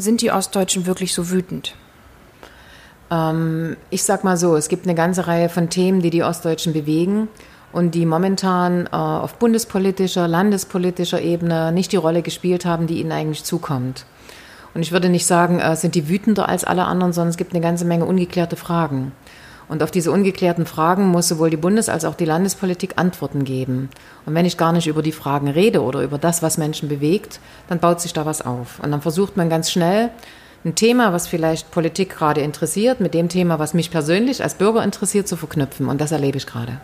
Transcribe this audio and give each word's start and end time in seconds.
sind 0.00 0.22
die 0.22 0.30
Ostdeutschen 0.30 0.86
wirklich 0.86 1.14
so 1.14 1.30
wütend? 1.30 1.74
Ähm, 3.10 3.76
ich 3.90 4.02
sag 4.02 4.24
mal 4.24 4.36
so, 4.36 4.56
es 4.56 4.68
gibt 4.68 4.86
eine 4.86 4.94
ganze 4.94 5.26
Reihe 5.26 5.48
von 5.48 5.68
Themen, 5.68 6.00
die 6.00 6.10
die 6.10 6.22
Ostdeutschen 6.22 6.72
bewegen 6.72 7.28
und 7.72 7.94
die 7.94 8.06
momentan 8.06 8.86
äh, 8.86 8.96
auf 8.96 9.34
bundespolitischer, 9.34 10.26
landespolitischer 10.28 11.20
Ebene 11.20 11.72
nicht 11.72 11.92
die 11.92 11.96
Rolle 11.96 12.22
gespielt 12.22 12.64
haben, 12.64 12.86
die 12.86 13.00
ihnen 13.00 13.12
eigentlich 13.12 13.44
zukommt. 13.44 14.06
Und 14.74 14.82
ich 14.82 14.92
würde 14.92 15.08
nicht 15.08 15.26
sagen, 15.26 15.58
äh, 15.58 15.76
sind 15.76 15.94
die 15.94 16.08
wütender 16.08 16.48
als 16.48 16.64
alle 16.64 16.84
anderen, 16.84 17.12
sondern 17.12 17.30
es 17.30 17.36
gibt 17.36 17.52
eine 17.52 17.62
ganze 17.62 17.84
Menge 17.84 18.04
ungeklärte 18.04 18.56
Fragen. 18.56 19.12
Und 19.70 19.84
auf 19.84 19.92
diese 19.92 20.10
ungeklärten 20.10 20.66
Fragen 20.66 21.06
muss 21.06 21.28
sowohl 21.28 21.48
die 21.48 21.56
Bundes- 21.56 21.88
als 21.88 22.04
auch 22.04 22.16
die 22.16 22.24
Landespolitik 22.24 22.94
Antworten 22.96 23.44
geben. 23.44 23.88
Und 24.26 24.34
wenn 24.34 24.44
ich 24.44 24.56
gar 24.56 24.72
nicht 24.72 24.88
über 24.88 25.00
die 25.00 25.12
Fragen 25.12 25.46
rede 25.46 25.82
oder 25.82 26.02
über 26.02 26.18
das, 26.18 26.42
was 26.42 26.58
Menschen 26.58 26.88
bewegt, 26.88 27.38
dann 27.68 27.78
baut 27.78 28.00
sich 28.00 28.12
da 28.12 28.26
was 28.26 28.42
auf. 28.42 28.80
Und 28.82 28.90
dann 28.90 29.00
versucht 29.00 29.36
man 29.36 29.48
ganz 29.48 29.70
schnell, 29.70 30.10
ein 30.64 30.74
Thema, 30.74 31.12
was 31.12 31.28
vielleicht 31.28 31.70
Politik 31.70 32.10
gerade 32.10 32.40
interessiert, 32.40 33.00
mit 33.00 33.14
dem 33.14 33.28
Thema, 33.28 33.60
was 33.60 33.72
mich 33.72 33.92
persönlich 33.92 34.42
als 34.42 34.54
Bürger 34.54 34.82
interessiert, 34.82 35.28
zu 35.28 35.36
verknüpfen. 35.36 35.88
Und 35.88 36.00
das 36.00 36.10
erlebe 36.10 36.36
ich 36.36 36.46
gerade. 36.48 36.80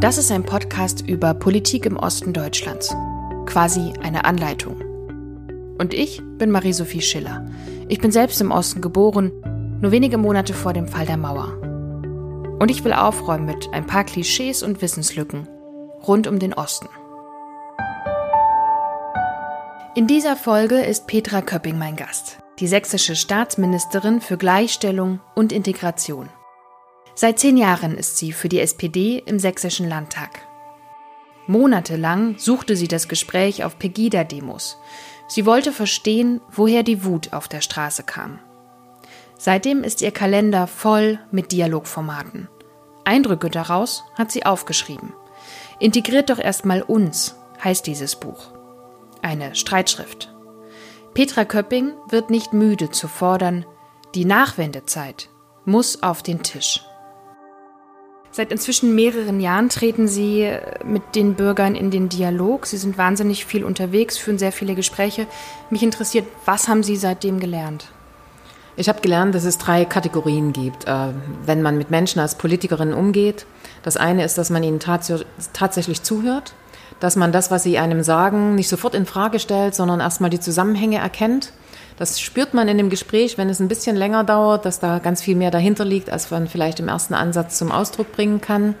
Das 0.00 0.18
ist 0.18 0.32
ein 0.32 0.42
Podcast 0.42 1.00
über 1.06 1.32
Politik 1.32 1.86
im 1.86 1.96
Osten 1.96 2.32
Deutschlands. 2.32 2.92
Quasi 3.46 3.92
eine 4.02 4.24
Anleitung. 4.24 4.85
Und 5.78 5.92
ich 5.92 6.22
bin 6.38 6.50
Marie-Sophie 6.50 7.02
Schiller. 7.02 7.46
Ich 7.88 8.00
bin 8.00 8.10
selbst 8.10 8.40
im 8.40 8.50
Osten 8.50 8.80
geboren, 8.80 9.32
nur 9.80 9.92
wenige 9.92 10.18
Monate 10.18 10.54
vor 10.54 10.72
dem 10.72 10.88
Fall 10.88 11.06
der 11.06 11.16
Mauer. 11.16 11.52
Und 12.58 12.70
ich 12.70 12.84
will 12.84 12.92
aufräumen 12.92 13.44
mit 13.44 13.68
ein 13.72 13.86
paar 13.86 14.04
Klischees 14.04 14.62
und 14.62 14.80
Wissenslücken 14.80 15.48
rund 16.06 16.26
um 16.26 16.38
den 16.38 16.54
Osten. 16.54 16.88
In 19.94 20.06
dieser 20.06 20.36
Folge 20.36 20.80
ist 20.80 21.06
Petra 21.06 21.40
Köpping 21.40 21.78
mein 21.78 21.96
Gast, 21.96 22.38
die 22.58 22.66
sächsische 22.66 23.16
Staatsministerin 23.16 24.20
für 24.20 24.36
Gleichstellung 24.36 25.20
und 25.34 25.52
Integration. 25.52 26.28
Seit 27.14 27.38
zehn 27.38 27.56
Jahren 27.56 27.96
ist 27.96 28.18
sie 28.18 28.32
für 28.32 28.48
die 28.48 28.60
SPD 28.60 29.22
im 29.24 29.38
sächsischen 29.38 29.88
Landtag. 29.88 30.46
Monatelang 31.46 32.36
suchte 32.38 32.76
sie 32.76 32.88
das 32.88 33.08
Gespräch 33.08 33.64
auf 33.64 33.78
Pegida-Demos, 33.78 34.78
Sie 35.28 35.46
wollte 35.46 35.72
verstehen, 35.72 36.40
woher 36.50 36.82
die 36.82 37.04
Wut 37.04 37.32
auf 37.32 37.48
der 37.48 37.60
Straße 37.60 38.02
kam. 38.02 38.38
Seitdem 39.38 39.82
ist 39.84 40.00
ihr 40.02 40.12
Kalender 40.12 40.66
voll 40.66 41.18
mit 41.30 41.52
Dialogformaten. 41.52 42.48
Eindrücke 43.04 43.50
daraus 43.50 44.04
hat 44.14 44.30
sie 44.30 44.46
aufgeschrieben. 44.46 45.12
Integriert 45.78 46.30
doch 46.30 46.38
erstmal 46.38 46.82
uns, 46.82 47.36
heißt 47.62 47.86
dieses 47.86 48.16
Buch. 48.16 48.52
Eine 49.22 49.54
Streitschrift. 49.54 50.32
Petra 51.14 51.44
Köpping 51.44 51.92
wird 52.08 52.30
nicht 52.30 52.52
müde 52.52 52.90
zu 52.90 53.08
fordern, 53.08 53.64
die 54.14 54.24
Nachwendezeit 54.24 55.28
muss 55.64 56.02
auf 56.02 56.22
den 56.22 56.42
Tisch. 56.42 56.84
Seit 58.36 58.52
inzwischen 58.52 58.94
mehreren 58.94 59.40
Jahren 59.40 59.70
treten 59.70 60.08
Sie 60.08 60.46
mit 60.84 61.14
den 61.14 61.36
Bürgern 61.36 61.74
in 61.74 61.90
den 61.90 62.10
Dialog. 62.10 62.66
Sie 62.66 62.76
sind 62.76 62.98
wahnsinnig 62.98 63.46
viel 63.46 63.64
unterwegs, 63.64 64.18
führen 64.18 64.36
sehr 64.36 64.52
viele 64.52 64.74
Gespräche. 64.74 65.26
Mich 65.70 65.82
interessiert, 65.82 66.26
was 66.44 66.68
haben 66.68 66.82
Sie 66.82 66.96
seitdem 66.96 67.40
gelernt? 67.40 67.86
Ich 68.76 68.90
habe 68.90 69.00
gelernt, 69.00 69.34
dass 69.34 69.46
es 69.46 69.56
drei 69.56 69.86
Kategorien 69.86 70.52
gibt, 70.52 70.86
äh, 70.86 71.14
wenn 71.46 71.62
man 71.62 71.78
mit 71.78 71.90
Menschen 71.90 72.20
als 72.20 72.34
Politikerin 72.34 72.92
umgeht. 72.92 73.46
Das 73.82 73.96
eine 73.96 74.22
ist, 74.22 74.36
dass 74.36 74.50
man 74.50 74.62
ihnen 74.62 74.80
tats 74.80 75.10
tatsächlich 75.54 76.02
zuhört, 76.02 76.52
dass 77.00 77.16
man 77.16 77.32
das, 77.32 77.50
was 77.50 77.62
sie 77.62 77.78
einem 77.78 78.02
sagen, 78.02 78.54
nicht 78.54 78.68
sofort 78.68 78.94
in 78.94 79.06
Frage 79.06 79.38
stellt, 79.38 79.74
sondern 79.74 80.00
erstmal 80.00 80.28
die 80.28 80.40
Zusammenhänge 80.40 80.98
erkennt 80.98 81.54
das 81.98 82.20
spürt 82.20 82.52
man 82.52 82.68
in 82.68 82.76
dem 82.76 82.90
Gespräch, 82.90 83.38
wenn 83.38 83.48
es 83.48 83.60
ein 83.60 83.68
bisschen 83.68 83.96
länger 83.96 84.24
dauert, 84.24 84.64
dass 84.64 84.80
da 84.80 84.98
ganz 84.98 85.22
viel 85.22 85.36
mehr 85.36 85.50
dahinter 85.50 85.84
liegt, 85.84 86.10
als 86.10 86.30
man 86.30 86.46
vielleicht 86.46 86.78
im 86.80 86.88
ersten 86.88 87.14
Ansatz 87.14 87.58
zum 87.58 87.72
Ausdruck 87.72 88.12
bringen 88.12 88.40
kann. 88.40 88.74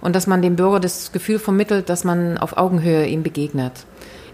Und 0.00 0.16
dass 0.16 0.26
man 0.26 0.42
dem 0.42 0.56
Bürger 0.56 0.80
das 0.80 1.12
Gefühl 1.12 1.38
vermittelt, 1.38 1.88
dass 1.88 2.04
man 2.04 2.38
auf 2.38 2.56
Augenhöhe 2.56 3.06
ihm 3.06 3.22
begegnet. 3.22 3.72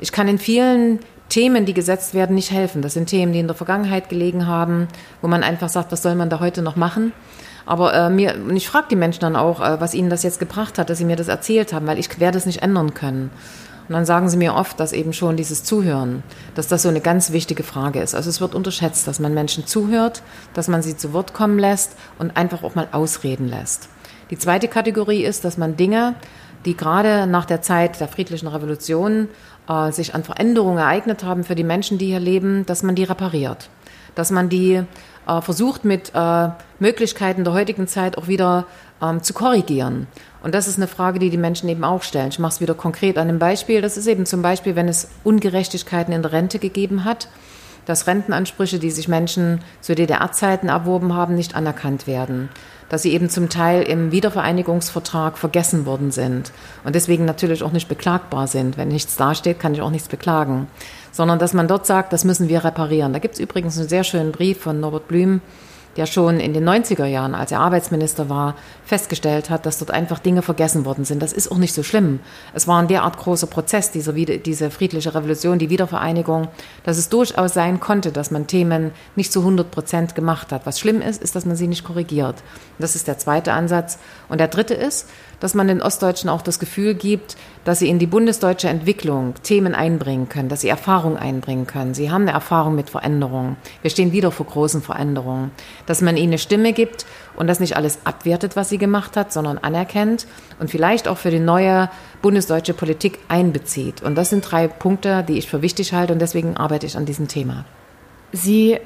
Ich 0.01 0.13
kann 0.13 0.29
in 0.29 0.39
vielen 0.39 1.01
Themen, 1.29 1.67
die 1.67 1.75
gesetzt 1.75 2.15
werden, 2.15 2.35
nicht 2.35 2.51
helfen. 2.51 2.81
Das 2.81 2.95
sind 2.95 3.07
Themen, 3.07 3.33
die 3.33 3.41
in 3.41 3.49
der 3.49 3.57
Vergangenheit 3.57 4.09
gelegen 4.09 4.47
haben, 4.47 4.89
wo 5.21 5.29
man 5.29 5.43
einfach 5.43 5.69
sagt, 5.69 5.93
was 5.93 6.03
soll 6.03 6.15
man 6.15 6.31
da 6.31 6.41
heute 6.41 6.63
noch 6.63 6.77
machen? 6.77 7.13
Aber 7.67 7.93
äh, 7.93 8.09
mir, 8.09 8.35
und 8.35 8.57
ich 8.57 8.67
frage 8.67 8.87
die 8.91 8.97
Menschen 8.97 9.21
dann 9.21 9.37
auch, 9.37 9.61
äh, 9.61 9.79
was 9.79 9.93
ihnen 9.93 10.09
das 10.09 10.23
jetzt 10.23 10.39
gebracht 10.39 10.79
hat, 10.79 10.89
dass 10.89 10.97
sie 10.97 11.05
mir 11.05 11.17
das 11.17 11.29
erzählt 11.29 11.75
haben, 11.75 11.87
weil 11.87 11.99
ich 11.99 12.19
werde 12.19 12.39
es 12.39 12.47
nicht 12.47 12.63
ändern 12.63 12.95
können. 12.95 13.31
Und 13.89 13.95
dann 13.95 14.05
sagen 14.05 14.29
sie 14.29 14.37
mir 14.37 14.55
oft, 14.55 14.79
dass 14.81 14.93
eben 14.93 15.15
schon 15.15 15.37
dieses 15.37 15.65
Zuhören, 15.65 16.23
dass 16.55 16.69
das 16.69 16.83
so 16.83 16.91
eine 16.91 17.01
ganz 17.01 17.33
wichtige 17.33 17.63
Frage 17.63 18.01
ist. 18.01 18.15
Also 18.15 18.29
es 18.29 18.41
wird 18.41 18.55
unterschätzt, 18.55 19.09
dass 19.09 19.19
man 19.19 19.33
Menschen 19.33 19.67
zuhört, 19.67 20.23
dass 20.53 20.69
man 20.69 20.83
sie 20.83 20.97
zu 20.97 21.15
Wort 21.15 21.33
kommen 21.33 21.59
lässt 21.59 21.93
und 22.19 22.37
einfach 22.37 22.63
auch 22.63 22.75
mal 22.75 22.89
ausreden 22.93 23.49
lässt. 23.49 23.89
Die 24.31 24.39
zweite 24.39 24.69
Kategorie 24.69 25.25
ist, 25.25 25.45
dass 25.45 25.57
man 25.57 25.79
Dinge, 25.79 26.17
die 26.67 26.77
gerade 26.77 27.27
nach 27.27 27.47
der 27.47 27.63
Zeit 27.63 27.99
der 27.99 28.09
friedlichen 28.09 28.49
Revolution 28.49 29.29
äh, 29.69 29.91
sich 29.91 30.15
an 30.15 30.23
Veränderungen 30.23 30.79
ereignet 30.79 31.25
haben 31.25 31.45
für 31.45 31.55
die 31.55 31.65
Menschen, 31.65 31.97
die 31.97 32.07
hier 32.07 32.21
leben, 32.21 32.67
dass 32.67 32.83
man 32.83 32.95
die 32.95 33.05
repariert. 33.05 33.71
Dass 34.15 34.31
man 34.31 34.51
die 34.51 34.83
äh, 35.27 35.41
versucht 35.41 35.87
mit 35.87 36.13
äh, 36.15 36.49
Möglichkeiten 36.79 37.45
der 37.45 37.55
heutigen 37.55 37.87
Zeit 37.87 38.19
auch 38.19 38.29
wieder 38.29 38.67
ähm, 39.01 39.23
zu 39.23 39.33
korrigieren. 39.33 40.09
Und 40.43 40.55
das 40.55 40.69
ist 40.69 40.77
eine 40.77 40.87
Frage, 40.87 41.19
die 41.19 41.31
die 41.31 41.37
Menschen 41.37 41.69
eben 41.69 41.85
auch 41.85 42.03
stellen. 42.03 42.29
Ich 42.29 42.39
mache 42.39 42.55
es 42.55 42.61
wieder 42.61 42.75
konkret 42.75 43.19
an 43.19 43.29
einem 43.29 43.39
Beispiel. 43.39 43.81
Das 43.81 43.97
ist 43.97 44.07
eben 44.07 44.27
zum 44.27 44.43
Beispiel, 44.43 44.77
wenn 44.77 44.89
es 44.89 45.09
Ungerechtigkeiten 45.25 46.15
in 46.15 46.23
der 46.23 46.33
Rente 46.33 46.59
gegeben 46.59 47.05
hat, 47.05 47.29
dass 47.87 48.07
Rentenansprüche, 48.07 48.79
die 48.79 48.91
sich 48.91 49.09
Menschen 49.09 49.61
zu 49.81 49.95
DDR-Zeiten 49.95 50.69
erworben 50.69 51.15
haben, 51.15 51.35
nicht 51.35 51.57
anerkannt 51.57 52.07
werden. 52.07 52.51
Dass 52.91 53.03
sie 53.03 53.13
eben 53.13 53.31
zum 53.31 53.49
Teil 53.49 53.83
im 53.83 54.13
Wiedervereinigungsvertrag 54.13 55.39
vergessen 55.39 55.87
worden 55.87 56.11
sind 56.11 56.53
und 56.85 56.95
deswegen 56.95 57.25
natürlich 57.25 57.63
auch 57.63 57.73
nicht 57.73 57.89
beklagbar 57.89 58.47
sind. 58.47 58.77
Wenn 58.77 58.89
nichts 58.89 59.17
dasteht, 59.17 59.59
kann 59.59 59.75
ich 59.75 59.83
auch 59.83 59.91
nichts 59.91 60.09
beklagen. 60.09 60.69
Sondern 61.13 61.39
dass 61.39 61.55
man 61.55 61.69
dort 61.69 61.87
sagt, 61.87 62.13
das 62.13 62.25
müssen 62.25 62.49
wir 62.49 62.65
reparieren. 62.65 63.13
Da 63.13 63.19
gibt 63.19 63.35
es 63.35 63.41
übrigens 63.41 63.79
einen 63.79 63.89
sehr 63.89 64.05
schönen 64.05 64.33
Brief 64.33 64.61
von 64.61 64.81
Norbert 64.81 65.09
Blüm, 65.09 65.41
der 65.99 66.07
schon 66.07 66.39
in 66.39 66.55
den 66.55 66.67
90er 66.67 67.07
Jahren, 67.07 67.35
als 67.35 67.51
er 67.51 67.59
Arbeitsminister 67.59 68.29
war, 68.29 68.55
festgestellt 68.85 69.51
hat, 69.51 69.67
dass 69.67 69.79
dort 69.79 69.91
einfach 69.91 70.21
Dinge 70.21 70.43
vergessen 70.43 70.85
worden 70.85 71.05
sind. 71.05 71.21
Das 71.21 71.33
ist 71.33 71.51
auch 71.51 71.59
nicht 71.59 71.75
so 71.75 71.83
schlimm. 71.83 72.21
Es 72.55 72.69
war 72.69 72.81
ein 72.81 72.87
derart 72.87 73.19
großer 73.19 73.49
Prozess, 73.49 73.91
dieser, 73.91 74.13
diese 74.13 74.71
friedliche 74.71 75.13
Revolution, 75.13 75.59
die 75.59 75.71
Wiedervereinigung, 75.71 76.47
dass 76.85 76.99
es 76.99 77.09
durchaus 77.09 77.53
sein 77.53 77.81
konnte, 77.81 78.13
dass 78.13 78.31
man 78.31 78.47
Themen 78.47 78.93
nicht 79.17 79.33
zu 79.33 79.41
100 79.41 79.73
Prozent 79.73 80.15
gemacht 80.15 80.53
hat. 80.53 80.67
Was 80.67 80.79
schlimm 80.79 81.03
ist, 81.03 81.21
ist, 81.21 81.35
dass 81.35 81.45
man 81.45 81.57
sie 81.57 81.67
nicht 81.67 81.83
korrigiert. 81.83 82.37
Das 82.79 82.95
ist 82.95 83.09
der 83.09 83.19
zweite 83.19 83.53
Ansatz. 83.53 83.99
Und 84.29 84.39
der 84.39 84.49
dritte 84.49 84.75
ist, 84.75 85.09
dass 85.41 85.55
man 85.55 85.69
den 85.69 85.83
Ostdeutschen 85.83 86.29
auch 86.29 86.43
das 86.43 86.59
Gefühl 86.59 86.95
gibt, 86.95 87.37
dass 87.65 87.79
sie 87.79 87.89
in 87.89 87.99
die 87.99 88.07
bundesdeutsche 88.07 88.69
Entwicklung 88.69 89.35
Themen 89.43 89.75
einbringen 89.75 90.29
können, 90.29 90.49
dass 90.49 90.63
sie 90.63 90.69
Erfahrung 90.69 91.17
einbringen 91.17 91.67
können. 91.67 91.95
Sie 91.95 92.11
haben 92.11 92.23
eine 92.23 92.33
Erfahrung 92.33 92.75
mit 92.75 92.91
Veränderungen. 92.91 93.57
Wir 93.83 93.91
stehen 93.91 94.13
wieder 94.13 94.31
vor 94.31 94.47
großen 94.47 94.83
Veränderungen. 94.83 95.51
Dass 95.87 96.01
man 96.01 96.17
ihnen 96.17 96.29
eine 96.29 96.39
Stimme 96.39 96.73
gibt 96.73 97.07
und 97.37 97.47
das 97.47 97.61
nicht 97.61 97.77
alles 97.77 98.01
abwertet, 98.05 98.57
was 98.57 98.69
sie 98.69 98.79
gemacht 98.79 99.17
hat, 99.17 99.33
sondern 99.33 99.59
anerkennt 99.59 100.27
und 100.59 100.71
vielleicht 100.71 101.09
auch 101.09 101.19
für 101.19 101.31
die 101.31 101.41
neue 101.41 101.91
bundesdeutsche 102.23 102.75
Politik 102.75 103.19
einbezieht. 103.29 104.03
Und 104.03 104.17
das 104.17 104.31
sind 104.31 104.43
drei 104.43 104.69
Punkte, 104.69 105.23
die 105.23 105.39
ich 105.39 105.49
für 105.49 105.63
wichtig 105.63 105.93
halte 105.93 106.13
und 106.13 106.19
deswegen 106.21 106.57
arbeite 106.57 106.87
ich 106.87 106.97
an 106.97 107.07
diesem 107.07 107.29
Thema. 107.29 107.65
Sie 108.33 108.79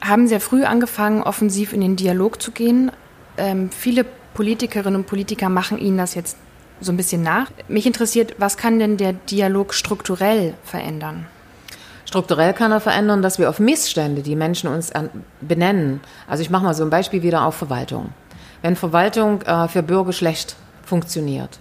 haben 0.00 0.28
sehr 0.28 0.40
früh 0.40 0.64
angefangen, 0.64 1.22
offensiv 1.22 1.72
in 1.72 1.80
den 1.80 1.96
Dialog 1.96 2.40
zu 2.40 2.52
gehen. 2.52 2.90
Ähm, 3.36 3.70
viele 3.70 4.04
Politikerinnen 4.38 5.00
und 5.00 5.06
Politiker 5.08 5.48
machen 5.48 5.78
Ihnen 5.78 5.98
das 5.98 6.14
jetzt 6.14 6.36
so 6.80 6.92
ein 6.92 6.96
bisschen 6.96 7.24
nach. 7.24 7.50
Mich 7.66 7.86
interessiert, 7.86 8.36
was 8.38 8.56
kann 8.56 8.78
denn 8.78 8.96
der 8.96 9.12
Dialog 9.12 9.74
strukturell 9.74 10.54
verändern? 10.62 11.26
Strukturell 12.04 12.52
kann 12.52 12.70
er 12.70 12.78
verändern, 12.78 13.20
dass 13.20 13.40
wir 13.40 13.50
auf 13.50 13.58
Missstände, 13.58 14.22
die 14.22 14.36
Menschen 14.36 14.70
uns 14.70 14.92
benennen, 15.40 16.00
also 16.28 16.40
ich 16.40 16.50
mache 16.50 16.62
mal 16.62 16.74
so 16.74 16.84
ein 16.84 16.90
Beispiel 16.90 17.24
wieder 17.24 17.44
auf 17.44 17.56
Verwaltung. 17.56 18.10
Wenn 18.62 18.76
Verwaltung 18.76 19.42
äh, 19.42 19.66
für 19.66 19.82
Bürger 19.82 20.12
schlecht 20.12 20.54
funktioniert, 20.84 21.58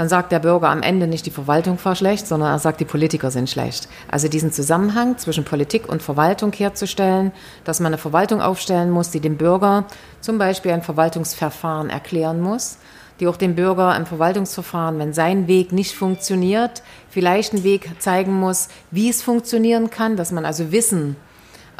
dann 0.00 0.08
sagt 0.08 0.32
der 0.32 0.38
Bürger 0.38 0.70
am 0.70 0.80
Ende 0.80 1.06
nicht, 1.06 1.26
die 1.26 1.30
Verwaltung 1.30 1.78
war 1.84 1.94
schlecht, 1.94 2.26
sondern 2.26 2.50
er 2.50 2.58
sagt, 2.58 2.80
die 2.80 2.86
Politiker 2.86 3.30
sind 3.30 3.50
schlecht. 3.50 3.86
Also 4.10 4.28
diesen 4.28 4.50
Zusammenhang 4.50 5.18
zwischen 5.18 5.44
Politik 5.44 5.86
und 5.90 6.02
Verwaltung 6.02 6.54
herzustellen, 6.54 7.32
dass 7.64 7.80
man 7.80 7.88
eine 7.88 7.98
Verwaltung 7.98 8.40
aufstellen 8.40 8.90
muss, 8.90 9.10
die 9.10 9.20
dem 9.20 9.36
Bürger 9.36 9.84
zum 10.22 10.38
Beispiel 10.38 10.72
ein 10.72 10.80
Verwaltungsverfahren 10.80 11.90
erklären 11.90 12.40
muss, 12.40 12.78
die 13.20 13.28
auch 13.28 13.36
dem 13.36 13.54
Bürger 13.54 13.94
im 13.94 14.06
Verwaltungsverfahren, 14.06 14.98
wenn 14.98 15.12
sein 15.12 15.48
Weg 15.48 15.70
nicht 15.70 15.94
funktioniert, 15.94 16.82
vielleicht 17.10 17.52
einen 17.52 17.62
Weg 17.62 17.90
zeigen 17.98 18.40
muss, 18.40 18.68
wie 18.90 19.10
es 19.10 19.22
funktionieren 19.22 19.90
kann, 19.90 20.16
dass 20.16 20.32
man 20.32 20.46
also 20.46 20.72
Wissen 20.72 21.16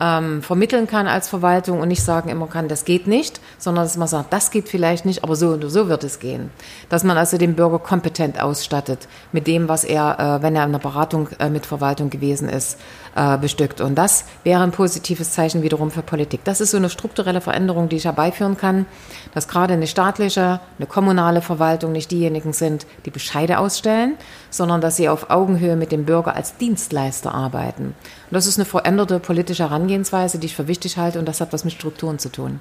ähm, 0.01 0.43
vermitteln 0.43 0.87
kann 0.87 1.07
als 1.07 1.29
Verwaltung 1.29 1.81
und 1.81 1.89
nicht 1.89 2.03
sagen 2.03 2.31
immer 2.31 2.47
kann, 2.47 2.69
das 2.69 2.85
geht 2.85 3.07
nicht, 3.07 3.41
sondern 3.59 3.85
dass 3.85 3.97
man 3.97 4.09
sagt, 4.09 4.33
das 4.33 4.51
geht 4.51 4.69
vielleicht 4.69 5.05
nicht, 5.05 5.23
aber 5.23 5.37
so 5.37 5.49
oder 5.51 5.69
so 5.69 5.89
wird 5.89 6.05
es 6.05 6.19
gehen. 6.19 6.51
Dass 6.89 7.05
man 7.05 7.19
also 7.19 7.37
den 7.37 7.55
Bürger 7.55 7.79
kompetent 7.79 8.41
ausstattet 8.41 9.09
mit 9.33 9.47
dem, 9.47 9.69
was 9.69 9.85
er, 9.85 10.19
äh, 10.19 10.43
wenn 10.43 10.57
er 10.57 10.65
in 10.65 10.73
der 10.73 10.79
Beratung 10.79 11.29
äh, 11.39 11.51
mit 11.51 11.67
Verwaltung 11.67 12.09
gewesen 12.09 12.49
ist, 12.49 12.79
äh, 13.15 13.37
bestückt. 13.37 13.81
Und 13.81 13.97
das 13.97 14.25
wäre 14.43 14.63
ein 14.63 14.71
positives 14.71 15.33
Zeichen 15.33 15.63
wiederum 15.63 15.91
für 15.91 16.03
Politik. 16.03 16.45
Das 16.45 16.61
ist 16.61 16.71
so 16.71 16.79
eine 16.79 16.89
strukturelle 16.89 17.41
Veränderung, 17.41 17.89
die 17.89 17.97
ich 17.97 18.07
herbeiführen 18.07 18.57
kann, 18.57 18.87
dass 19.35 19.49
gerade 19.49 19.75
eine 19.75 19.87
staatliche, 19.87 20.61
eine 20.79 20.87
kommunale 20.87 21.43
Verwaltung 21.43 21.93
nicht 21.93 22.11
diejenigen 22.11 22.53
sind, 22.53 22.87
die 23.05 23.11
Bescheide 23.11 23.59
ausstellen, 23.59 24.15
sondern 24.49 24.81
dass 24.81 24.97
sie 24.97 25.09
auf 25.09 25.29
Augenhöhe 25.31 25.77
mit 25.77 25.93
dem 25.93 26.07
Bürger 26.07 26.35
als 26.35 26.57
Dienstleister 26.57 27.35
arbeiten. 27.35 27.95
Und 28.31 28.37
das 28.37 28.47
ist 28.47 28.59
eine 28.59 28.65
veränderte 28.65 29.19
politische 29.19 29.65
Herangehensweise, 29.65 30.39
die 30.39 30.47
ich 30.47 30.55
für 30.55 30.69
wichtig 30.69 30.97
halte 30.97 31.19
und 31.19 31.27
das 31.27 31.41
hat 31.41 31.53
was 31.53 31.65
mit 31.65 31.75
Strukturen 31.75 32.19
zu 32.19 32.31
tun. 32.31 32.61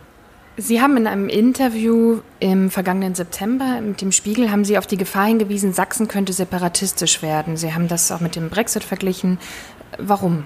Sie 0.57 0.81
haben 0.81 0.97
in 0.97 1.07
einem 1.07 1.29
Interview 1.29 2.19
im 2.39 2.69
vergangenen 2.69 3.15
September 3.15 3.79
mit 3.79 4.01
dem 4.01 4.11
Spiegel 4.11 4.51
haben 4.51 4.65
Sie 4.65 4.77
auf 4.77 4.87
die 4.87 4.97
Gefahr 4.97 5.27
hingewiesen, 5.27 5.71
Sachsen 5.71 6.07
könnte 6.07 6.33
separatistisch 6.33 7.21
werden. 7.21 7.55
Sie 7.55 7.73
haben 7.73 7.87
das 7.87 8.11
auch 8.11 8.19
mit 8.19 8.35
dem 8.35 8.49
Brexit 8.49 8.83
verglichen. 8.83 9.37
Warum? 9.97 10.45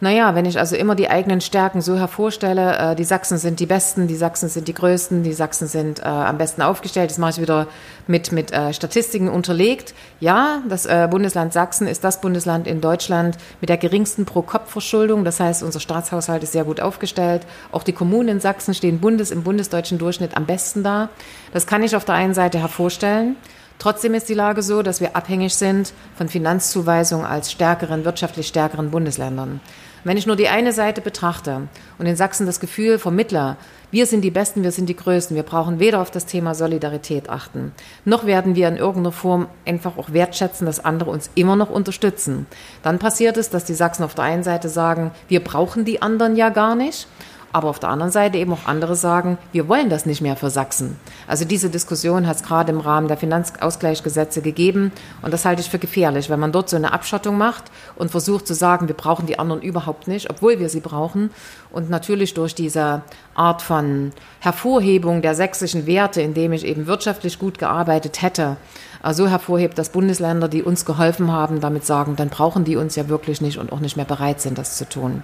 Naja, 0.00 0.34
wenn 0.34 0.44
ich 0.44 0.58
also 0.58 0.76
immer 0.76 0.94
die 0.94 1.08
eigenen 1.08 1.40
Stärken 1.40 1.80
so 1.80 1.96
hervorstelle, 1.96 2.78
äh, 2.92 2.96
die 2.96 3.04
Sachsen 3.04 3.38
sind 3.38 3.60
die 3.60 3.66
Besten, 3.66 4.08
die 4.08 4.16
Sachsen 4.16 4.48
sind 4.48 4.66
die 4.68 4.74
Größten, 4.74 5.22
die 5.22 5.32
Sachsen 5.32 5.68
sind 5.68 6.00
äh, 6.00 6.02
am 6.02 6.36
besten 6.36 6.62
aufgestellt, 6.62 7.10
das 7.10 7.18
mache 7.18 7.32
ich 7.32 7.40
wieder 7.40 7.68
mit, 8.06 8.32
mit 8.32 8.52
äh, 8.52 8.72
Statistiken 8.72 9.28
unterlegt. 9.28 9.94
Ja, 10.20 10.62
das 10.68 10.86
äh, 10.86 11.08
Bundesland 11.10 11.52
Sachsen 11.52 11.86
ist 11.86 12.02
das 12.02 12.20
Bundesland 12.20 12.66
in 12.66 12.80
Deutschland 12.80 13.38
mit 13.60 13.70
der 13.70 13.76
geringsten 13.76 14.24
Pro-Kopf-Verschuldung. 14.24 15.24
Das 15.24 15.40
heißt, 15.40 15.62
unser 15.62 15.80
Staatshaushalt 15.80 16.42
ist 16.42 16.52
sehr 16.52 16.64
gut 16.64 16.80
aufgestellt. 16.80 17.46
Auch 17.70 17.82
die 17.82 17.92
Kommunen 17.92 18.28
in 18.28 18.40
Sachsen 18.40 18.74
stehen 18.74 19.00
Bundes, 19.00 19.30
im 19.30 19.42
bundesdeutschen 19.42 19.98
Durchschnitt 19.98 20.36
am 20.36 20.44
besten 20.44 20.82
da. 20.82 21.08
Das 21.52 21.66
kann 21.66 21.82
ich 21.82 21.96
auf 21.96 22.04
der 22.04 22.16
einen 22.16 22.34
Seite 22.34 22.58
hervorstellen. 22.58 23.36
Trotzdem 23.78 24.14
ist 24.14 24.28
die 24.28 24.34
Lage 24.34 24.62
so, 24.62 24.82
dass 24.82 25.00
wir 25.00 25.16
abhängig 25.16 25.54
sind 25.54 25.92
von 26.16 26.28
Finanzzuweisungen 26.28 27.26
als 27.26 27.50
stärkeren, 27.52 28.04
wirtschaftlich 28.04 28.46
stärkeren 28.46 28.90
Bundesländern. 28.90 29.60
Wenn 30.04 30.18
ich 30.18 30.26
nur 30.26 30.36
die 30.36 30.48
eine 30.48 30.72
Seite 30.72 31.00
betrachte 31.00 31.62
und 31.98 32.04
in 32.04 32.14
Sachsen 32.14 32.44
das 32.44 32.60
Gefühl 32.60 32.98
vermittler, 32.98 33.56
wir 33.90 34.04
sind 34.04 34.20
die 34.20 34.30
Besten, 34.30 34.62
wir 34.62 34.70
sind 34.70 34.88
die 34.90 34.96
Größten, 34.96 35.34
wir 35.34 35.44
brauchen 35.44 35.78
weder 35.78 36.02
auf 36.02 36.10
das 36.10 36.26
Thema 36.26 36.54
Solidarität 36.54 37.30
achten, 37.30 37.72
noch 38.04 38.26
werden 38.26 38.54
wir 38.54 38.68
in 38.68 38.76
irgendeiner 38.76 39.12
Form 39.12 39.46
einfach 39.64 39.96
auch 39.96 40.12
wertschätzen, 40.12 40.66
dass 40.66 40.84
andere 40.84 41.10
uns 41.10 41.30
immer 41.34 41.56
noch 41.56 41.70
unterstützen. 41.70 42.46
Dann 42.82 42.98
passiert 42.98 43.38
es, 43.38 43.48
dass 43.48 43.64
die 43.64 43.72
Sachsen 43.72 44.04
auf 44.04 44.14
der 44.14 44.24
einen 44.24 44.42
Seite 44.42 44.68
sagen, 44.68 45.10
wir 45.28 45.42
brauchen 45.42 45.86
die 45.86 46.02
anderen 46.02 46.36
ja 46.36 46.50
gar 46.50 46.74
nicht 46.74 47.06
aber 47.54 47.68
auf 47.68 47.78
der 47.78 47.90
anderen 47.90 48.10
Seite 48.10 48.36
eben 48.36 48.52
auch 48.52 48.66
andere 48.66 48.96
sagen, 48.96 49.38
wir 49.52 49.68
wollen 49.68 49.88
das 49.88 50.06
nicht 50.06 50.20
mehr 50.20 50.34
für 50.34 50.50
Sachsen. 50.50 50.98
Also 51.28 51.44
diese 51.44 51.70
Diskussion 51.70 52.26
hat 52.26 52.36
es 52.36 52.42
gerade 52.42 52.72
im 52.72 52.80
Rahmen 52.80 53.06
der 53.06 53.16
Finanzausgleichsgesetze 53.16 54.42
gegeben 54.42 54.90
und 55.22 55.32
das 55.32 55.44
halte 55.44 55.62
ich 55.62 55.70
für 55.70 55.78
gefährlich, 55.78 56.28
wenn 56.28 56.40
man 56.40 56.50
dort 56.50 56.68
so 56.68 56.74
eine 56.74 56.92
Abschottung 56.92 57.38
macht 57.38 57.64
und 57.94 58.10
versucht 58.10 58.48
zu 58.48 58.54
sagen, 58.54 58.88
wir 58.88 58.96
brauchen 58.96 59.26
die 59.26 59.38
anderen 59.38 59.62
überhaupt 59.62 60.08
nicht, 60.08 60.30
obwohl 60.30 60.58
wir 60.58 60.68
sie 60.68 60.80
brauchen 60.80 61.30
und 61.70 61.90
natürlich 61.90 62.34
durch 62.34 62.56
diese 62.56 63.02
Art 63.36 63.62
von 63.62 64.12
Hervorhebung 64.40 65.22
der 65.22 65.36
sächsischen 65.36 65.86
Werte, 65.86 66.22
indem 66.22 66.52
ich 66.52 66.66
eben 66.66 66.88
wirtschaftlich 66.88 67.38
gut 67.38 67.60
gearbeitet 67.60 68.20
hätte, 68.20 68.56
äh, 69.04 69.14
so 69.14 69.28
hervorhebt, 69.28 69.78
dass 69.78 69.90
Bundesländer, 69.90 70.48
die 70.48 70.64
uns 70.64 70.84
geholfen 70.84 71.30
haben, 71.30 71.60
damit 71.60 71.84
sagen, 71.84 72.16
dann 72.16 72.30
brauchen 72.30 72.64
die 72.64 72.74
uns 72.74 72.96
ja 72.96 73.08
wirklich 73.08 73.40
nicht 73.40 73.58
und 73.58 73.70
auch 73.72 73.80
nicht 73.80 73.96
mehr 73.96 74.06
bereit 74.06 74.40
sind, 74.40 74.58
das 74.58 74.76
zu 74.76 74.88
tun. 74.88 75.22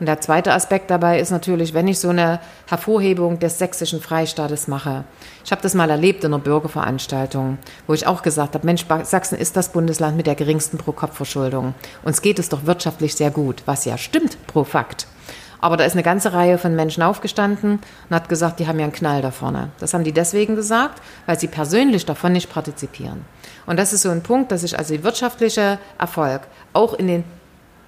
Und 0.00 0.06
der 0.06 0.20
zweite 0.20 0.52
Aspekt 0.52 0.90
dabei 0.90 1.20
ist 1.20 1.30
natürlich, 1.30 1.72
wenn 1.72 1.86
ich 1.86 2.00
so 2.00 2.08
eine 2.08 2.40
Hervorhebung 2.68 3.38
des 3.38 3.58
sächsischen 3.58 4.00
Freistaates 4.00 4.66
mache. 4.66 5.04
Ich 5.44 5.52
habe 5.52 5.62
das 5.62 5.74
mal 5.74 5.88
erlebt 5.88 6.24
in 6.24 6.34
einer 6.34 6.42
Bürgerveranstaltung, 6.42 7.58
wo 7.86 7.94
ich 7.94 8.06
auch 8.06 8.22
gesagt 8.22 8.54
habe, 8.54 8.66
Mensch, 8.66 8.86
Sachsen 9.04 9.38
ist 9.38 9.56
das 9.56 9.70
Bundesland 9.70 10.16
mit 10.16 10.26
der 10.26 10.34
geringsten 10.34 10.78
Pro-Kopf-Verschuldung. 10.78 11.74
Uns 12.02 12.22
geht 12.22 12.38
es 12.38 12.48
doch 12.48 12.66
wirtschaftlich 12.66 13.14
sehr 13.14 13.30
gut, 13.30 13.62
was 13.66 13.84
ja 13.84 13.96
stimmt 13.96 14.36
pro 14.46 14.64
Fakt. 14.64 15.06
Aber 15.60 15.78
da 15.78 15.84
ist 15.84 15.94
eine 15.94 16.02
ganze 16.02 16.34
Reihe 16.34 16.58
von 16.58 16.76
Menschen 16.76 17.02
aufgestanden 17.02 17.78
und 18.10 18.14
hat 18.14 18.28
gesagt, 18.28 18.60
die 18.60 18.66
haben 18.66 18.78
ja 18.78 18.84
einen 18.84 18.92
Knall 18.92 19.22
da 19.22 19.30
vorne. 19.30 19.70
Das 19.80 19.94
haben 19.94 20.04
die 20.04 20.12
deswegen 20.12 20.56
gesagt, 20.56 21.00
weil 21.24 21.38
sie 21.38 21.46
persönlich 21.46 22.04
davon 22.04 22.32
nicht 22.32 22.52
partizipieren. 22.52 23.24
Und 23.64 23.78
das 23.78 23.94
ist 23.94 24.02
so 24.02 24.10
ein 24.10 24.22
Punkt, 24.22 24.52
dass 24.52 24.62
ich 24.62 24.78
also 24.78 24.92
die 24.92 25.02
wirtschaftliche 25.04 25.78
Erfolg 25.98 26.42
auch 26.74 26.92
in 26.92 27.06
den 27.06 27.24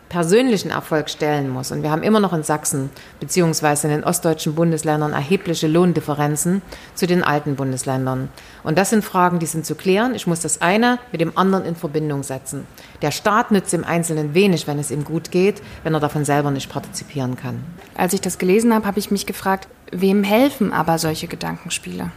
persönlichen 0.08 0.70
Erfolg 0.70 1.10
stellen 1.10 1.48
muss. 1.48 1.72
Und 1.72 1.82
wir 1.82 1.90
haben 1.90 2.02
immer 2.02 2.20
noch 2.20 2.32
in 2.32 2.42
Sachsen 2.42 2.90
beziehungsweise 3.20 3.88
in 3.88 3.94
den 3.94 4.04
ostdeutschen 4.04 4.54
Bundesländern 4.54 5.12
erhebliche 5.12 5.66
Lohndifferenzen 5.66 6.62
zu 6.94 7.06
den 7.06 7.22
alten 7.22 7.56
Bundesländern. 7.56 8.28
Und 8.62 8.78
das 8.78 8.90
sind 8.90 9.04
Fragen, 9.04 9.38
die 9.38 9.46
sind 9.46 9.66
zu 9.66 9.74
klären. 9.74 10.14
Ich 10.14 10.26
muss 10.26 10.40
das 10.40 10.62
eine 10.62 10.98
mit 11.12 11.20
dem 11.20 11.36
anderen 11.36 11.64
in 11.64 11.74
Verbindung 11.74 12.22
setzen. 12.22 12.66
Der 13.02 13.10
Staat 13.10 13.50
nützt 13.50 13.74
im 13.74 13.84
Einzelnen 13.84 14.34
wenig, 14.34 14.66
wenn 14.66 14.78
es 14.78 14.90
ihm 14.90 15.04
gut 15.04 15.30
geht, 15.30 15.60
wenn 15.82 15.94
er 15.94 16.00
davon 16.00 16.24
selber 16.24 16.50
nicht 16.50 16.70
partizipieren 16.70 17.36
kann. 17.36 17.64
Als 17.96 18.12
ich 18.12 18.20
das 18.20 18.38
gelesen 18.38 18.74
habe, 18.74 18.86
habe 18.86 18.98
ich 18.98 19.10
mich 19.10 19.26
gefragt, 19.26 19.68
wem 19.90 20.22
helfen 20.22 20.72
aber 20.72 20.98
solche 20.98 21.26
Gedankenspiele? 21.26 22.10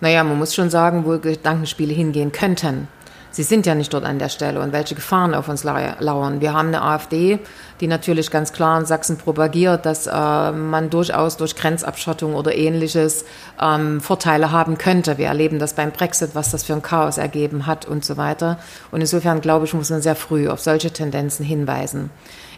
Naja, 0.00 0.22
man 0.24 0.38
muss 0.38 0.54
schon 0.54 0.68
sagen, 0.68 1.06
wo 1.06 1.18
Gedankenspiele 1.18 1.94
hingehen 1.94 2.30
könnten. 2.30 2.88
Sie 3.36 3.42
sind 3.42 3.66
ja 3.66 3.74
nicht 3.74 3.92
dort 3.92 4.06
an 4.06 4.18
der 4.18 4.30
Stelle 4.30 4.62
und 4.62 4.72
welche 4.72 4.94
Gefahren 4.94 5.34
auf 5.34 5.50
uns 5.50 5.62
lauern. 5.62 6.40
Wir 6.40 6.54
haben 6.54 6.68
eine 6.68 6.80
AfD, 6.80 7.38
die 7.82 7.86
natürlich 7.86 8.30
ganz 8.30 8.54
klar 8.54 8.80
in 8.80 8.86
Sachsen 8.86 9.18
propagiert, 9.18 9.84
dass 9.84 10.06
äh, 10.06 10.52
man 10.52 10.88
durchaus 10.88 11.36
durch 11.36 11.54
Grenzabschottung 11.54 12.34
oder 12.34 12.54
ähnliches 12.54 13.26
ähm, 13.60 14.00
Vorteile 14.00 14.52
haben 14.52 14.78
könnte. 14.78 15.18
Wir 15.18 15.26
erleben 15.26 15.58
das 15.58 15.74
beim 15.74 15.92
Brexit, 15.92 16.30
was 16.32 16.50
das 16.50 16.64
für 16.64 16.72
ein 16.72 16.80
Chaos 16.80 17.18
ergeben 17.18 17.66
hat 17.66 17.84
und 17.84 18.06
so 18.06 18.16
weiter. 18.16 18.58
Und 18.90 19.02
insofern 19.02 19.42
glaube 19.42 19.66
ich, 19.66 19.74
muss 19.74 19.90
man 19.90 20.00
sehr 20.00 20.16
früh 20.16 20.48
auf 20.48 20.60
solche 20.60 20.90
Tendenzen 20.90 21.44
hinweisen. 21.44 22.08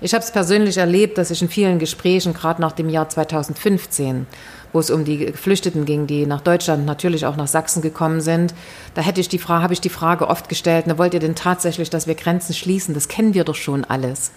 Ich 0.01 0.15
habe 0.15 0.23
es 0.23 0.31
persönlich 0.31 0.77
erlebt, 0.77 1.19
dass 1.19 1.33
ich 1.33 1.43
in 1.43 1.49
vielen 1.49 1.81
Gesprächen, 1.81 2.35
gerade 2.35 2.61
nach 2.61 2.71
dem 2.71 2.89
Jahr 2.89 3.09
2015, 3.09 4.29
wo 4.73 4.81
es 4.81 4.91
um 4.91 5.05
die 5.05 5.19
Geflüchteten 5.19 5.85
ging, 5.85 6.07
die 6.07 6.27
nach 6.27 6.41
Deutschland, 6.41 6.87
natürlich 6.87 7.27
auch 7.27 7.37
nach 7.37 7.47
Sachsen 7.47 7.83
gekommen 7.83 8.21
sind. 8.21 8.55
Da 8.95 9.03
hätte 9.03 9.21
ich 9.21 9.29
die 9.29 9.39
Frage, 9.39 9.63
habe 9.63 9.73
ich 9.73 9.81
die 9.81 9.89
Frage 9.89 10.29
oft 10.29 10.49
gestellt, 10.49 10.85
na, 10.87 10.99
wollt 10.99 11.15
ihr 11.15 11.21
denn 11.21 11.35
tatsächlich, 11.35 11.91
dass 11.91 12.07
wir 12.07 12.15
Grenzen 12.15 12.55
schließen? 12.55 12.95
Das 12.95 13.09
kennen 13.09 13.35
wir 13.35 13.45
doch 13.45 13.55
schon 13.55 13.85
alles. 13.85 14.33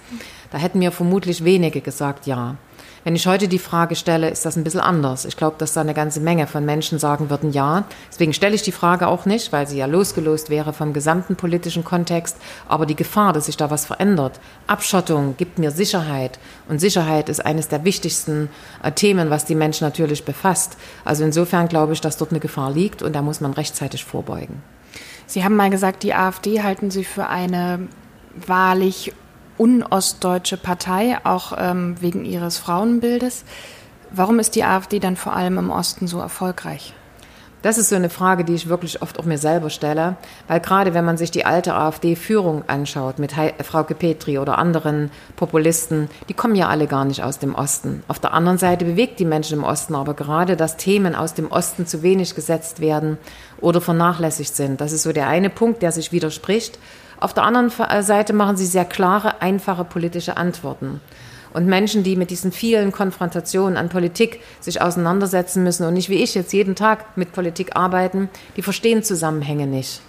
Da 0.51 0.57
hätten 0.57 0.79
mir 0.79 0.91
vermutlich 0.91 1.43
wenige 1.43 1.81
gesagt, 1.81 2.27
ja. 2.27 2.55
Wenn 3.03 3.15
ich 3.15 3.25
heute 3.25 3.47
die 3.47 3.57
Frage 3.57 3.95
stelle, 3.95 4.29
ist 4.29 4.45
das 4.45 4.57
ein 4.57 4.63
bisschen 4.63 4.79
anders. 4.79 5.25
Ich 5.25 5.35
glaube, 5.35 5.55
dass 5.57 5.73
da 5.73 5.81
eine 5.81 5.95
ganze 5.95 6.19
Menge 6.19 6.45
von 6.45 6.63
Menschen 6.63 6.99
sagen 6.99 7.31
würden, 7.31 7.51
ja. 7.51 7.85
Deswegen 8.11 8.33
stelle 8.33 8.53
ich 8.53 8.61
die 8.61 8.71
Frage 8.71 9.07
auch 9.07 9.25
nicht, 9.25 9.51
weil 9.51 9.67
sie 9.67 9.77
ja 9.77 9.87
losgelöst 9.87 10.51
wäre 10.51 10.71
vom 10.71 10.93
gesamten 10.93 11.35
politischen 11.35 11.83
Kontext. 11.83 12.37
Aber 12.67 12.85
die 12.85 12.95
Gefahr, 12.95 13.33
dass 13.33 13.47
sich 13.47 13.57
da 13.57 13.71
was 13.71 13.87
verändert. 13.87 14.39
Abschottung 14.67 15.35
gibt 15.35 15.57
mir 15.57 15.71
Sicherheit. 15.71 16.37
Und 16.69 16.79
Sicherheit 16.79 17.27
ist 17.27 17.43
eines 17.43 17.69
der 17.69 17.83
wichtigsten 17.85 18.49
äh, 18.83 18.91
Themen, 18.91 19.31
was 19.31 19.45
die 19.45 19.55
Menschen 19.55 19.85
natürlich 19.85 20.23
befasst. 20.23 20.77
Also 21.03 21.23
insofern 21.23 21.67
glaube 21.67 21.93
ich, 21.93 22.01
dass 22.01 22.17
dort 22.17 22.29
eine 22.29 22.39
Gefahr 22.39 22.71
liegt 22.71 23.01
und 23.01 23.13
da 23.13 23.23
muss 23.23 23.41
man 23.41 23.53
rechtzeitig 23.53 24.05
vorbeugen. 24.05 24.61
Sie 25.25 25.43
haben 25.43 25.55
mal 25.55 25.69
gesagt, 25.71 26.03
die 26.03 26.13
AfD 26.13 26.61
halten 26.61 26.91
Sie 26.91 27.03
für 27.03 27.27
eine 27.27 27.87
wahrlich 28.35 29.13
unostdeutsche 29.61 30.57
Partei, 30.57 31.19
auch 31.23 31.53
ähm, 31.55 31.95
wegen 32.01 32.25
ihres 32.25 32.57
Frauenbildes. 32.57 33.45
Warum 34.09 34.39
ist 34.39 34.55
die 34.55 34.63
AfD 34.63 34.97
dann 34.97 35.15
vor 35.15 35.35
allem 35.35 35.59
im 35.59 35.69
Osten 35.69 36.07
so 36.07 36.19
erfolgreich? 36.19 36.95
Das 37.61 37.77
ist 37.77 37.89
so 37.89 37.95
eine 37.95 38.09
Frage, 38.09 38.43
die 38.43 38.55
ich 38.55 38.69
wirklich 38.69 39.03
oft 39.03 39.19
auch 39.19 39.25
mir 39.25 39.37
selber 39.37 39.69
stelle, 39.69 40.15
weil 40.47 40.59
gerade 40.61 40.95
wenn 40.95 41.05
man 41.05 41.17
sich 41.17 41.29
die 41.29 41.45
alte 41.45 41.75
AfD-Führung 41.75 42.63
anschaut 42.65 43.19
mit 43.19 43.33
Frauke 43.63 43.93
Petri 43.93 44.39
oder 44.39 44.57
anderen 44.57 45.11
Populisten, 45.35 46.09
die 46.27 46.33
kommen 46.33 46.55
ja 46.55 46.69
alle 46.69 46.87
gar 46.87 47.05
nicht 47.05 47.23
aus 47.23 47.37
dem 47.37 47.53
Osten. 47.53 48.01
Auf 48.07 48.17
der 48.17 48.33
anderen 48.33 48.57
Seite 48.57 48.83
bewegt 48.83 49.19
die 49.19 49.25
Menschen 49.25 49.59
im 49.59 49.63
Osten 49.63 49.93
aber 49.93 50.15
gerade, 50.15 50.57
dass 50.57 50.77
Themen 50.77 51.13
aus 51.13 51.35
dem 51.35 51.51
Osten 51.51 51.85
zu 51.85 52.01
wenig 52.01 52.33
gesetzt 52.33 52.79
werden 52.79 53.19
oder 53.59 53.79
vernachlässigt 53.79 54.55
sind. 54.55 54.81
Das 54.81 54.91
ist 54.91 55.03
so 55.03 55.13
der 55.13 55.27
eine 55.27 55.51
Punkt, 55.51 55.83
der 55.83 55.91
sich 55.91 56.11
widerspricht. 56.11 56.79
Auf 57.21 57.35
der 57.35 57.43
anderen 57.43 57.71
äh, 57.87 58.01
Seite 58.01 58.33
machen 58.33 58.57
sie 58.57 58.65
sehr 58.65 58.83
klare, 58.83 59.43
einfache 59.43 59.85
politische 59.85 60.37
Antworten. 60.37 60.99
Und 61.53 61.67
Menschen, 61.67 62.01
die 62.01 62.15
mit 62.15 62.31
diesen 62.31 62.51
vielen 62.51 62.91
Konfrontationen 62.91 63.77
an 63.77 63.89
Politik 63.89 64.41
sich 64.59 64.81
auseinandersetzen 64.81 65.63
müssen 65.63 65.85
und 65.85 65.93
nicht 65.93 66.09
wie 66.09 66.23
ich 66.23 66.33
jetzt 66.33 66.51
jeden 66.51 66.75
Tag 66.75 67.17
mit 67.17 67.31
Politik 67.31 67.75
arbeiten, 67.75 68.29
die 68.55 68.63
verstehen 68.63 69.03
Zusammenhänge 69.03 69.67
nicht. 69.67 70.01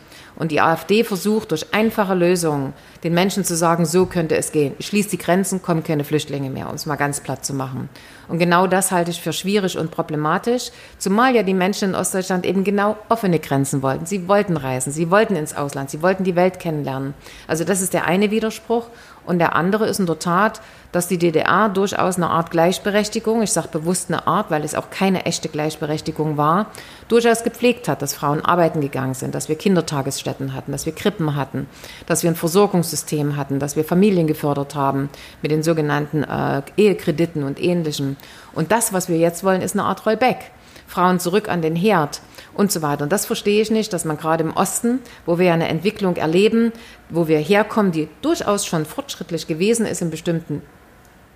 Und 0.42 0.50
die 0.50 0.61
AfD 0.61 1.04
versucht 1.04 1.52
durch 1.52 1.72
einfache 1.72 2.14
Lösungen 2.14 2.72
den 3.04 3.14
Menschen 3.14 3.44
zu 3.44 3.54
sagen, 3.54 3.87
so 3.87 4.06
könnte 4.06 4.37
es 4.37 4.50
gehen. 4.50 4.75
Schließt 4.80 5.12
die 5.12 5.18
Grenzen, 5.18 5.62
kommen 5.62 5.84
keine 5.84 6.02
Flüchtlinge 6.02 6.50
mehr, 6.50 6.68
um 6.68 6.75
es 6.75 6.84
mal 6.84 6.96
ganz 6.96 7.20
platt 7.20 7.44
zu 7.44 7.54
machen. 7.54 7.88
Und 8.26 8.40
genau 8.40 8.66
das 8.66 8.90
halte 8.90 9.12
ich 9.12 9.20
für 9.20 9.32
schwierig 9.32 9.78
und 9.78 9.92
problematisch, 9.92 10.72
zumal 10.99 11.37
ja 11.37 11.44
die 11.44 11.54
Menschen 11.54 11.90
in 11.90 11.94
Ostdeutschland 11.94 12.44
eben 12.44 12.64
genau 12.64 12.96
offene 13.08 13.38
Grenzen 13.38 13.82
wollten. 13.82 14.04
Sie 14.04 14.26
wollten 14.26 14.56
reisen, 14.56 14.90
sie 14.90 15.12
wollten 15.12 15.37
ins 15.37 15.54
Ausland, 15.54 15.90
sie 15.90 16.02
wollten 16.02 16.25
die 16.25 16.34
Welt 16.34 16.58
kennenlernen. 16.58 17.14
Also 17.46 17.62
das 17.62 17.80
ist 17.80 17.94
der 17.94 18.06
eine 18.06 18.32
Widerspruch. 18.32 18.87
Und 19.25 19.38
der 19.38 19.55
andere 19.55 19.87
ist 19.87 20.00
in 20.00 20.07
der 20.07 20.19
Tat, 20.19 20.61
dass 20.91 21.09
die 21.09 21.17
DDR 21.17 21.69
durchaus 21.69 22.17
eine 22.17 22.29
Art 22.29 22.50
Gleichberechtigung, 22.50 23.43
ich 23.43 23.52
sage 23.52 23.69
bewusst 23.69 24.11
eine 24.11 24.26
Art, 24.26 24.50
weil 24.50 24.62
es 24.62 24.75
auch 24.75 24.91
keine 24.91 25.25
echte 25.25 25.49
Gleichberechtigung 25.49 26.37
war, 26.37 26.67
durchaus 27.09 27.45
gepflegt 27.45 27.88
hat, 27.88 28.02
dass 28.02 28.14
Frauen 28.14 28.45
arbeiten 28.45 28.81
gegangen 28.81 29.14
sind, 29.14 29.35
dass 29.35 29.49
wir 29.49 29.57
Kindertagesstätten 29.57 30.55
hatten, 30.55 30.73
dass 30.73 30.85
wir 30.85 30.95
Krippen 30.95 31.35
hatten, 31.35 31.67
dass 32.07 32.23
wir 32.23 32.31
ein 32.31 32.37
Versorgungssystem 32.37 33.37
hatten, 33.37 33.59
dass 33.59 33.76
wir 33.76 33.85
Familien 33.85 34.26
gefördert 34.26 34.75
haben 34.75 35.09
mit 35.41 35.50
den 35.50 35.62
sogenannten 35.62 36.25
äh, 36.25 36.62
Ehekrediten 36.76 37.43
und 37.43 37.61
ähnlichem. 37.62 38.17
Und 38.52 38.71
das, 38.71 38.93
was 38.93 39.09
wir 39.09 39.17
jetzt 39.17 39.45
wollen, 39.45 39.62
ist 39.62 39.75
eine 39.75 39.85
Art 39.85 40.05
Rollback. 40.05 40.50
Frauen 40.92 41.20
zurück 41.20 41.49
an 41.49 41.62
den 41.62 41.75
Herd 41.75 42.20
und 42.52 42.70
so 42.70 42.82
weiter. 42.82 43.04
Und 43.04 43.12
das 43.12 43.25
verstehe 43.25 43.62
ich 43.62 43.70
nicht, 43.70 43.94
dass 43.94 44.04
man 44.04 44.18
gerade 44.18 44.44
im 44.44 44.54
Osten, 44.54 45.00
wo 45.25 45.38
wir 45.38 45.52
eine 45.52 45.68
Entwicklung 45.68 46.16
erleben, 46.16 46.70
wo 47.08 47.28
wir 47.28 47.38
herkommen, 47.38 47.92
die 47.92 48.08
durchaus 48.20 48.66
schon 48.66 48.84
fortschrittlich 48.84 49.46
gewesen 49.46 49.87
ist 49.87 50.02
in 50.02 50.11
bestimmten 50.11 50.61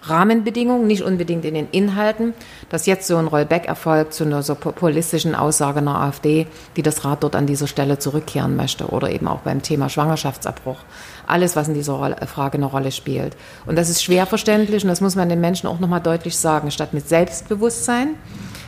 Rahmenbedingungen, 0.03 0.87
nicht 0.87 1.03
unbedingt 1.03 1.47
in 1.47 1.55
den 1.55 1.69
Inhalten, 1.71 2.35
dass 2.69 2.85
jetzt 2.85 3.07
so 3.07 3.17
ein 3.17 3.27
Rollback 3.27 3.67
erfolgt 3.67 4.13
zu 4.13 4.25
einer 4.25 4.43
so 4.43 4.55
populistischen 4.55 5.35
Aussage 5.35 5.79
einer 5.79 6.01
AfD, 6.01 6.47
die 6.77 6.83
das 6.83 7.05
Rad 7.05 7.23
dort 7.23 7.35
an 7.35 7.47
dieser 7.47 7.67
Stelle 7.67 7.99
zurückkehren 7.99 8.57
möchte 8.57 8.89
oder 8.89 9.11
eben 9.11 9.27
auch 9.27 9.41
beim 9.41 9.63
Thema 9.63 9.89
Schwangerschaftsabbruch. 9.89 10.79
Alles, 11.27 11.57
was 11.57 11.69
in 11.69 11.75
dieser 11.75 12.17
Frage 12.27 12.59
eine 12.59 12.67
Rolle 12.67 12.93
spielt. 12.93 13.37
Und 13.67 13.77
das 13.77 13.89
ist 13.89 14.03
schwer 14.03 14.27
verständlich 14.27 14.83
und 14.85 14.89
das 14.89 15.01
muss 15.01 15.17
man 15.17 15.29
den 15.29 15.41
Menschen 15.41 15.67
auch 15.67 15.81
nochmal 15.81 16.01
deutlich 16.01 16.37
sagen, 16.37 16.71
statt 16.71 16.95
mit 16.95 17.09
Selbstbewusstsein 17.09 18.15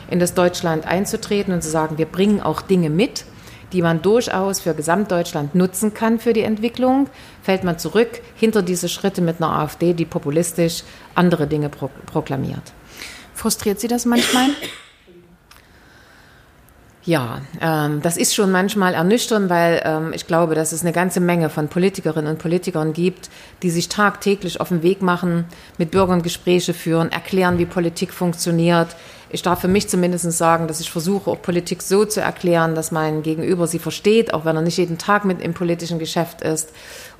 in 0.09 0.19
das 0.19 0.33
Deutschland 0.33 0.85
einzutreten 0.85 1.53
und 1.53 1.61
zu 1.61 1.69
sagen, 1.69 1.97
wir 1.97 2.05
bringen 2.05 2.41
auch 2.41 2.61
Dinge 2.61 2.89
mit, 2.89 3.25
die 3.71 3.81
man 3.81 4.01
durchaus 4.01 4.59
für 4.59 4.73
Gesamtdeutschland 4.73 5.55
nutzen 5.55 5.93
kann 5.93 6.19
für 6.19 6.33
die 6.33 6.41
Entwicklung, 6.41 7.07
fällt 7.43 7.63
man 7.63 7.77
zurück 7.77 8.21
hinter 8.35 8.61
diese 8.61 8.89
Schritte 8.89 9.21
mit 9.21 9.41
einer 9.41 9.51
AfD, 9.51 9.93
die 9.93 10.05
populistisch 10.05 10.83
andere 11.15 11.47
Dinge 11.47 11.69
pro 11.69 11.89
proklamiert. 12.05 12.73
Frustriert 13.35 13.79
Sie 13.79 13.87
das 13.87 14.05
manchmal? 14.05 14.47
Ja, 17.05 17.41
ähm, 17.61 18.01
das 18.01 18.17
ist 18.17 18.35
schon 18.35 18.51
manchmal 18.51 18.93
ernüchternd, 18.93 19.49
weil 19.49 19.81
ähm, 19.85 20.11
ich 20.13 20.27
glaube, 20.27 20.53
dass 20.53 20.73
es 20.73 20.81
eine 20.81 20.91
ganze 20.91 21.21
Menge 21.21 21.49
von 21.49 21.69
Politikerinnen 21.69 22.29
und 22.29 22.39
Politikern 22.39 22.93
gibt, 22.93 23.29
die 23.63 23.69
sich 23.69 23.87
tagtäglich 23.87 24.59
auf 24.59 24.67
den 24.67 24.83
Weg 24.83 25.01
machen, 25.01 25.45
mit 25.77 25.91
Bürgern 25.91 26.21
Gespräche 26.21 26.73
führen, 26.73 27.11
erklären, 27.11 27.57
wie 27.57 27.65
Politik 27.65 28.13
funktioniert, 28.13 28.95
ich 29.31 29.43
darf 29.43 29.61
für 29.61 29.67
mich 29.67 29.87
zumindest 29.87 30.31
sagen, 30.31 30.67
dass 30.67 30.79
ich 30.79 30.89
versuche, 30.89 31.29
auch 31.29 31.41
Politik 31.41 31.83
so 31.83 32.03
zu 32.03 32.19
erklären, 32.19 32.73
dass 32.73 32.91
mein 32.91 33.21
Gegenüber 33.21 33.67
sie 33.67 33.77
versteht, 33.77 34.33
auch 34.33 34.43
wenn 34.43 34.55
er 34.55 34.63
nicht 34.63 34.77
jeden 34.77 34.97
Tag 34.97 35.23
mit 35.23 35.41
im 35.41 35.53
politischen 35.53 35.99
Geschäft 35.99 36.41
ist. 36.41 36.71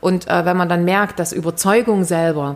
Und 0.02 0.28
äh, 0.28 0.44
wenn 0.44 0.58
man 0.58 0.70
dann 0.70 0.86
merkt, 0.86 1.20
dass 1.20 1.34
Überzeugung 1.34 2.04
selber 2.04 2.56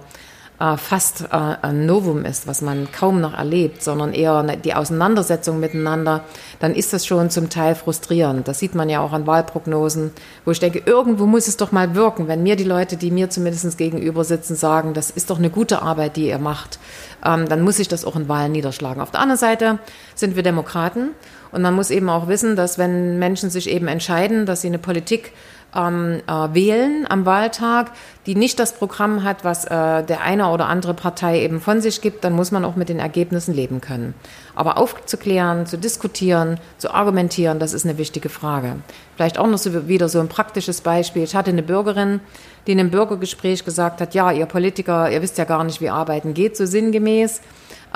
äh, 0.60 0.78
fast 0.78 1.24
äh, 1.32 1.56
ein 1.62 1.86
Novum 1.86 2.26
ist, 2.26 2.48
was 2.48 2.62
man 2.62 2.92
kaum 2.92 3.20
noch 3.22 3.34
erlebt, 3.34 3.84
sondern 3.84 4.14
eher 4.14 4.44
die 4.58 4.74
Auseinandersetzung 4.74 5.60
miteinander, 5.60 6.24
dann 6.60 6.76
ist 6.76 6.94
das 6.94 7.06
schon 7.06 7.30
zum 7.30 7.50
Teil 7.50 7.76
frustrierend. 7.76 8.48
Das 8.48 8.60
sieht 8.60 8.76
man 8.76 8.90
ja 8.90 9.02
auch 9.02 9.14
an 9.14 9.28
Wahlprognosen, 9.28 10.12
wo 10.46 10.52
ich 10.52 10.60
denke, 10.60 10.84
irgendwo 10.86 11.26
muss 11.26 11.48
es 11.48 11.58
doch 11.58 11.72
mal 11.72 11.96
wirken, 11.96 12.28
wenn 12.28 12.44
mir 12.44 12.56
die 12.56 12.64
Leute, 12.64 12.98
die 12.98 13.12
mir 13.12 13.30
zumindest 13.30 13.78
gegenüber 13.78 14.24
sitzen, 14.24 14.56
sagen, 14.56 14.94
das 14.94 15.10
ist 15.10 15.30
doch 15.30 15.40
eine 15.40 15.50
gute 15.50 15.82
Arbeit, 15.82 16.16
die 16.18 16.28
ihr 16.28 16.40
macht, 16.40 16.80
ähm, 17.26 17.50
dann 17.50 17.62
muss 17.62 17.78
sich 17.78 17.88
das 17.88 18.06
auch 18.06 18.16
in 18.16 18.28
Wahlen 18.28 18.52
niederschlagen. 18.52 19.02
Auf 19.02 19.12
der 19.12 19.22
anderen 19.22 19.40
Seite 19.40 19.80
sind 20.16 20.36
wir 20.36 20.44
Demokraten 20.44 21.10
und 21.52 21.62
man 21.62 21.76
muss 21.76 21.92
eben 21.92 22.10
auch 22.10 22.28
wissen, 22.28 22.56
dass 22.56 22.78
wenn 22.78 23.20
Menschen 23.20 23.50
sich 23.50 23.70
eben 23.70 23.88
entscheiden, 23.88 24.46
dass 24.46 24.62
sie 24.62 24.68
eine 24.68 24.80
Politik 24.80 25.34
ähm, 25.76 26.22
äh, 26.28 26.54
wählen 26.54 27.06
am 27.10 27.26
Wahltag, 27.26 27.92
die 28.26 28.36
nicht 28.36 28.60
das 28.60 28.74
Programm 28.74 29.24
hat, 29.24 29.44
was 29.44 29.66
äh, 29.66 30.04
der 30.04 30.22
eine 30.22 30.50
oder 30.50 30.68
andere 30.68 30.94
Partei 30.94 31.42
eben 31.42 31.60
von 31.60 31.82
sich 31.82 32.02
gibt, 32.02 32.24
dann 32.24 32.34
muss 32.34 32.52
man 32.52 32.64
auch 32.66 32.76
mit 32.76 32.90
den 32.90 33.00
Ergebnissen 33.00 33.54
leben 33.54 33.82
können. 33.82 34.14
Aber 34.56 34.78
aufzuklären, 34.78 35.66
zu 35.66 35.78
diskutieren, 35.78 36.60
zu 36.78 36.94
argumentieren, 36.94 37.60
das 37.60 37.74
ist 37.74 37.86
eine 37.86 37.98
wichtige 37.98 38.30
Frage. 38.30 38.78
Vielleicht 39.16 39.38
auch 39.38 39.48
noch 39.48 39.58
so, 39.58 39.88
wieder 39.88 40.10
so 40.10 40.20
ein 40.20 40.30
praktisches 40.30 40.82
Beispiel. 40.82 41.24
Ich 41.24 41.36
hatte 41.36 41.52
eine 41.52 41.64
Bürgerin, 41.64 42.20
die 42.68 42.72
in 42.72 42.80
einem 42.80 42.92
Bürgergespräch 42.92 43.66
gesagt 43.66 44.00
hat, 44.00 44.14
ja, 44.14 44.32
ihr 44.32 44.46
Politiker, 44.46 45.10
ihr 45.10 45.22
wisst 45.22 45.38
ja 45.38 45.46
gar 45.46 45.64
nicht, 45.64 45.82
wie 45.82 45.90
arbeiten 45.90 46.34
geht, 46.34 46.56
so 46.56 46.66
sinngemäß. 46.66 47.42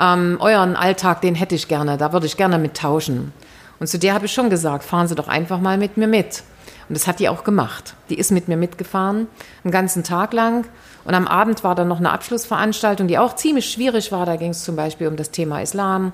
Ähm, 0.00 0.36
euren 0.40 0.76
Alltag, 0.76 1.22
den 1.22 1.34
hätte 1.34 1.54
ich 1.54 1.68
gerne, 1.68 1.96
da 1.96 2.12
würde 2.12 2.26
ich 2.26 2.36
gerne 2.36 2.58
mit 2.58 2.76
tauschen. 2.76 3.32
Und 3.80 3.86
zu 3.86 3.98
der 3.98 4.14
habe 4.14 4.26
ich 4.26 4.32
schon 4.32 4.50
gesagt, 4.50 4.84
fahren 4.84 5.08
Sie 5.08 5.14
doch 5.14 5.28
einfach 5.28 5.60
mal 5.60 5.78
mit 5.78 5.96
mir 5.96 6.08
mit. 6.08 6.42
Und 6.88 6.96
das 6.96 7.06
hat 7.06 7.20
die 7.20 7.28
auch 7.28 7.44
gemacht. 7.44 7.94
Die 8.08 8.18
ist 8.18 8.30
mit 8.30 8.48
mir 8.48 8.56
mitgefahren, 8.56 9.26
einen 9.62 9.72
ganzen 9.72 10.04
Tag 10.04 10.32
lang. 10.32 10.66
Und 11.04 11.14
am 11.14 11.26
Abend 11.26 11.64
war 11.64 11.74
dann 11.74 11.88
noch 11.88 11.98
eine 11.98 12.12
Abschlussveranstaltung, 12.12 13.08
die 13.08 13.18
auch 13.18 13.34
ziemlich 13.36 13.70
schwierig 13.70 14.12
war. 14.12 14.26
Da 14.26 14.36
ging 14.36 14.50
es 14.50 14.64
zum 14.64 14.76
Beispiel 14.76 15.08
um 15.08 15.16
das 15.16 15.30
Thema 15.30 15.60
Islam. 15.60 16.12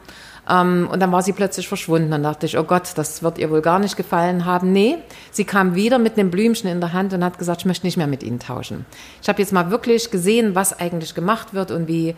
Ähm, 0.49 0.89
und 0.91 1.01
dann 1.01 1.13
war 1.13 1.23
sie 1.23 1.33
plötzlich 1.33 1.69
verschwunden. 1.69 2.11
Dann 2.11 2.23
dachte 2.23 2.47
ich, 2.47 2.59
oh 2.59 2.65
Gott, 2.65 2.93
das 2.97 3.23
wird 3.23 3.39
ihr 3.39 3.51
wohl 3.51 3.63
gar 3.63 3.79
nicht 3.79 3.97
gefallen 3.97 4.45
haben. 4.45 4.73
Nee, 4.73 4.99
sie 5.31 5.45
kam 5.45 5.75
wieder 5.75 5.99
mit 5.99 6.19
einem 6.19 6.31
Blümchen 6.31 6.71
in 6.71 6.81
der 6.81 6.93
Hand 6.93 7.13
und 7.13 7.25
hat 7.25 7.39
gesagt, 7.39 7.63
ich 7.63 7.67
möchte 7.67 7.87
nicht 7.87 7.97
mehr 7.97 8.07
mit 8.07 8.23
Ihnen 8.23 8.41
tauschen. 8.41 8.85
Ich 9.23 9.29
habe 9.29 9.41
jetzt 9.41 9.53
mal 9.53 9.71
wirklich 9.71 10.11
gesehen, 10.11 10.55
was 10.55 10.79
eigentlich 10.79 11.15
gemacht 11.15 11.55
wird 11.55 11.71
und 11.71 11.89
wie 11.89 12.15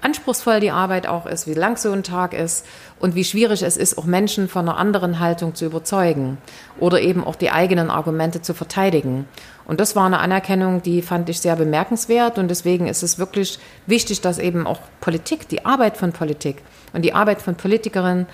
anspruchsvoll 0.00 0.60
die 0.60 0.70
Arbeit 0.70 1.06
auch 1.06 1.26
ist, 1.26 1.46
wie 1.46 1.54
lang 1.54 1.76
so 1.76 1.92
ein 1.92 2.02
Tag 2.02 2.32
ist 2.32 2.64
und 3.00 3.14
wie 3.14 3.24
schwierig 3.24 3.62
es 3.62 3.76
ist, 3.76 3.98
auch 3.98 4.04
Menschen 4.04 4.48
von 4.48 4.68
einer 4.68 4.78
anderen 4.78 5.18
Haltung 5.18 5.54
zu 5.54 5.64
überzeugen 5.64 6.38
oder 6.78 7.00
eben 7.00 7.24
auch 7.24 7.36
die 7.36 7.50
eigenen 7.50 7.90
Argumente 7.90 8.42
zu 8.42 8.54
verteidigen. 8.54 9.26
Und 9.66 9.80
das 9.80 9.96
war 9.96 10.06
eine 10.06 10.20
Anerkennung, 10.20 10.82
die 10.82 11.02
fand 11.02 11.28
ich 11.28 11.40
sehr 11.40 11.56
bemerkenswert 11.56 12.38
und 12.38 12.48
deswegen 12.48 12.86
ist 12.86 13.02
es 13.02 13.18
wirklich 13.18 13.58
wichtig, 13.86 14.20
dass 14.20 14.38
eben 14.38 14.66
auch 14.66 14.80
Politik, 15.00 15.48
die 15.48 15.66
Arbeit 15.66 15.96
von 15.96 16.12
Politik 16.12 16.62
und 16.92 17.02
die 17.02 17.12
Arbeit 17.12 17.42
von 17.42 17.54
Politikerinnen 17.54 18.26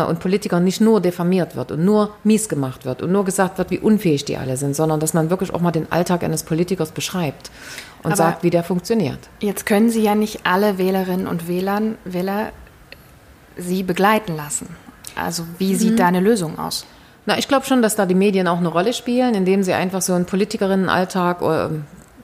und 0.00 0.20
Politikern 0.20 0.64
nicht 0.64 0.80
nur 0.80 1.00
diffamiert 1.00 1.56
wird 1.56 1.72
und 1.72 1.84
nur 1.84 2.14
mies 2.24 2.48
gemacht 2.48 2.84
wird 2.84 3.02
und 3.02 3.12
nur 3.12 3.24
gesagt 3.24 3.58
wird, 3.58 3.70
wie 3.70 3.78
unfähig 3.78 4.24
die 4.24 4.36
alle 4.36 4.56
sind, 4.56 4.74
sondern 4.74 5.00
dass 5.00 5.14
man 5.14 5.30
wirklich 5.30 5.52
auch 5.52 5.60
mal 5.60 5.72
den 5.72 5.90
Alltag 5.92 6.24
eines 6.24 6.42
Politikers 6.42 6.92
beschreibt 6.92 7.50
und 8.02 8.12
Aber 8.12 8.16
sagt, 8.16 8.42
wie 8.42 8.50
der 8.50 8.64
funktioniert. 8.64 9.18
Jetzt 9.40 9.66
können 9.66 9.90
Sie 9.90 10.02
ja 10.02 10.14
nicht 10.14 10.40
alle 10.44 10.78
Wählerinnen 10.78 11.26
und 11.26 11.48
Wählern, 11.48 11.96
Wähler 12.04 12.50
Sie 13.56 13.82
begleiten 13.82 14.34
lassen. 14.34 14.68
Also 15.14 15.44
wie 15.58 15.74
sieht 15.74 15.92
mhm. 15.92 15.96
da 15.96 16.06
eine 16.06 16.20
Lösung 16.20 16.58
aus? 16.58 16.86
Na, 17.26 17.38
ich 17.38 17.46
glaube 17.46 17.66
schon, 17.66 17.82
dass 17.82 17.94
da 17.94 18.06
die 18.06 18.14
Medien 18.14 18.48
auch 18.48 18.58
eine 18.58 18.68
Rolle 18.68 18.92
spielen, 18.92 19.34
indem 19.34 19.62
sie 19.62 19.74
einfach 19.74 20.02
so 20.02 20.12
einen 20.14 20.24
Politikerinnenalltag 20.24 21.42
äh, 21.42 21.68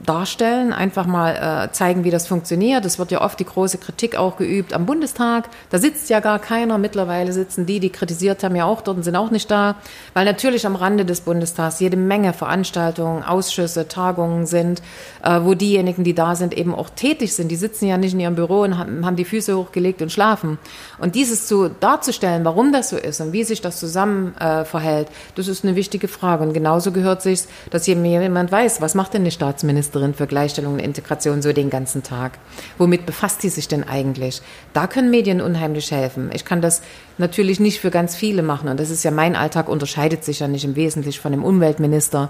darstellen, 0.09 0.73
einfach 0.73 1.05
mal 1.05 1.67
äh, 1.67 1.71
zeigen, 1.71 2.03
wie 2.03 2.09
das 2.09 2.25
funktioniert. 2.25 2.83
Es 2.83 2.97
wird 2.97 3.11
ja 3.11 3.21
oft 3.21 3.39
die 3.39 3.45
große 3.45 3.77
Kritik 3.77 4.15
auch 4.15 4.37
geübt 4.37 4.73
am 4.73 4.87
Bundestag. 4.87 5.49
Da 5.69 5.77
sitzt 5.77 6.09
ja 6.09 6.19
gar 6.19 6.39
keiner. 6.39 6.79
Mittlerweile 6.79 7.31
sitzen 7.31 7.67
die, 7.67 7.79
die 7.79 7.91
kritisiert 7.91 8.43
haben, 8.43 8.55
ja 8.55 8.65
auch 8.65 8.81
dort 8.81 8.97
und 8.97 9.03
sind 9.03 9.15
auch 9.15 9.29
nicht 9.29 9.51
da, 9.51 9.75
weil 10.15 10.25
natürlich 10.25 10.65
am 10.65 10.75
Rande 10.75 11.05
des 11.05 11.21
Bundestags 11.21 11.79
jede 11.79 11.95
Menge 11.95 12.33
Veranstaltungen, 12.33 13.21
Ausschüsse, 13.21 13.87
Tagungen 13.87 14.47
sind, 14.47 14.81
äh, 15.23 15.41
wo 15.43 15.53
diejenigen, 15.53 16.03
die 16.03 16.15
da 16.15 16.35
sind, 16.35 16.57
eben 16.57 16.73
auch 16.73 16.89
tätig 16.89 17.35
sind. 17.35 17.49
Die 17.49 17.55
sitzen 17.55 17.85
ja 17.85 17.97
nicht 17.97 18.13
in 18.13 18.19
ihrem 18.19 18.35
Büro 18.35 18.61
und 18.61 18.79
haben, 18.79 19.05
haben 19.05 19.15
die 19.15 19.25
Füße 19.25 19.55
hochgelegt 19.55 20.01
und 20.01 20.11
schlafen. 20.11 20.57
Und 20.97 21.13
dieses 21.13 21.45
zu 21.45 21.69
darzustellen, 21.69 22.45
warum 22.45 22.73
das 22.73 22.89
so 22.89 22.97
ist 22.97 23.21
und 23.21 23.31
wie 23.31 23.43
sich 23.43 23.61
das 23.61 23.79
zusammen 23.79 24.35
äh, 24.37 24.65
verhält, 24.65 25.07
das 25.35 25.47
ist 25.47 25.63
eine 25.63 25.75
wichtige 25.75 26.07
Frage. 26.07 26.43
Und 26.43 26.53
genauso 26.53 26.91
gehört 26.91 27.21
sich, 27.21 27.43
dass 27.69 27.85
jemand 27.85 28.51
weiß, 28.51 28.81
was 28.81 28.95
macht 28.95 29.13
denn 29.13 29.23
die 29.23 29.29
Staatsministerin 29.29 29.98
Ministerin 29.99 30.13
für 30.13 30.27
Gleichstellung 30.27 30.73
und 30.73 30.79
Integration 30.79 31.41
so 31.41 31.53
den 31.53 31.69
ganzen 31.69 32.03
Tag? 32.03 32.39
Womit 32.77 33.05
befasst 33.05 33.41
sie 33.41 33.49
sich 33.49 33.67
denn 33.67 33.87
eigentlich? 33.87 34.41
Da 34.73 34.87
können 34.87 35.11
Medien 35.11 35.41
unheimlich 35.41 35.91
helfen. 35.91 36.31
Ich 36.33 36.45
kann 36.45 36.61
das 36.61 36.81
natürlich 37.17 37.59
nicht 37.59 37.79
für 37.79 37.91
ganz 37.91 38.15
viele 38.15 38.41
machen 38.41 38.69
und 38.69 38.79
das 38.79 38.89
ist 38.89 39.03
ja 39.03 39.11
mein 39.11 39.35
Alltag, 39.35 39.69
unterscheidet 39.69 40.23
sich 40.23 40.39
ja 40.39 40.47
nicht 40.47 40.65
im 40.65 40.75
Wesentlichen 40.75 41.21
von 41.21 41.31
dem 41.31 41.43
Umweltminister 41.43 42.29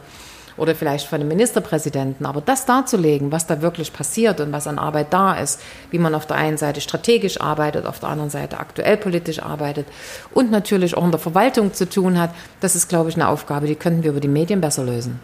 oder 0.57 0.75
vielleicht 0.75 1.07
von 1.07 1.19
dem 1.19 1.29
Ministerpräsidenten. 1.29 2.25
Aber 2.25 2.41
das 2.41 2.65
darzulegen, 2.65 3.31
was 3.31 3.47
da 3.47 3.61
wirklich 3.61 3.93
passiert 3.93 4.41
und 4.41 4.51
was 4.51 4.67
an 4.67 4.77
Arbeit 4.77 5.13
da 5.13 5.35
ist, 5.35 5.61
wie 5.89 5.99
man 5.99 6.13
auf 6.13 6.25
der 6.25 6.35
einen 6.35 6.57
Seite 6.57 6.81
strategisch 6.81 7.39
arbeitet, 7.39 7.85
auf 7.85 7.99
der 7.99 8.09
anderen 8.09 8.29
Seite 8.29 8.59
aktuell 8.59 8.97
politisch 8.97 9.41
arbeitet 9.41 9.87
und 10.33 10.51
natürlich 10.51 10.97
auch 10.97 11.05
in 11.05 11.11
der 11.11 11.19
Verwaltung 11.19 11.73
zu 11.73 11.87
tun 11.87 12.19
hat, 12.19 12.31
das 12.59 12.75
ist, 12.75 12.89
glaube 12.89 13.09
ich, 13.09 13.15
eine 13.15 13.29
Aufgabe, 13.29 13.67
die 13.67 13.75
könnten 13.75 14.03
wir 14.03 14.11
über 14.11 14.19
die 14.19 14.27
Medien 14.27 14.59
besser 14.59 14.83
lösen. 14.83 15.21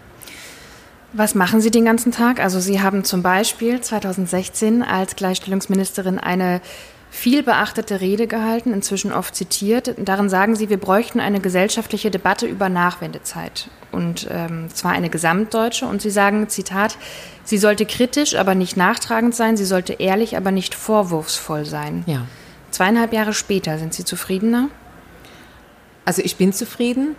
Was 1.17 1.33
machen 1.33 1.61
Sie 1.61 1.71
den 1.71 1.85
ganzen 1.85 2.11
Tag? 2.11 2.41
Also 2.41 2.59
Sie 2.59 2.81
haben 2.81 3.05
zum 3.05 3.21
Beispiel 3.21 3.79
2016 3.79 4.83
als 4.83 5.15
Gleichstellungsministerin 5.15 6.19
eine 6.19 6.59
viel 7.09 7.41
beachtete 7.41 8.01
Rede 8.01 8.27
gehalten, 8.27 8.73
inzwischen 8.73 9.13
oft 9.13 9.33
zitiert. 9.33 9.95
Darin 9.97 10.27
sagen 10.27 10.57
Sie, 10.57 10.69
wir 10.69 10.77
bräuchten 10.77 11.21
eine 11.21 11.39
gesellschaftliche 11.39 12.11
Debatte 12.11 12.47
über 12.47 12.67
Nachwendezeit. 12.67 13.69
Und 13.93 14.27
ähm, 14.29 14.67
zwar 14.73 14.91
eine 14.91 15.09
gesamtdeutsche. 15.09 15.85
Und 15.85 16.01
Sie 16.01 16.09
sagen, 16.09 16.49
Zitat, 16.49 16.97
sie 17.45 17.59
sollte 17.59 17.85
kritisch, 17.85 18.35
aber 18.35 18.53
nicht 18.53 18.75
nachtragend 18.75 19.33
sein, 19.33 19.55
sie 19.55 19.63
sollte 19.63 19.93
ehrlich, 19.93 20.35
aber 20.35 20.51
nicht 20.51 20.75
vorwurfsvoll 20.75 21.63
sein. 21.63 22.03
Ja. 22.07 22.23
Zweieinhalb 22.71 23.13
Jahre 23.13 23.33
später, 23.33 23.77
sind 23.77 23.93
Sie 23.93 24.03
zufriedener? 24.03 24.67
Also 26.03 26.21
ich 26.21 26.35
bin 26.35 26.51
zufrieden. 26.51 27.15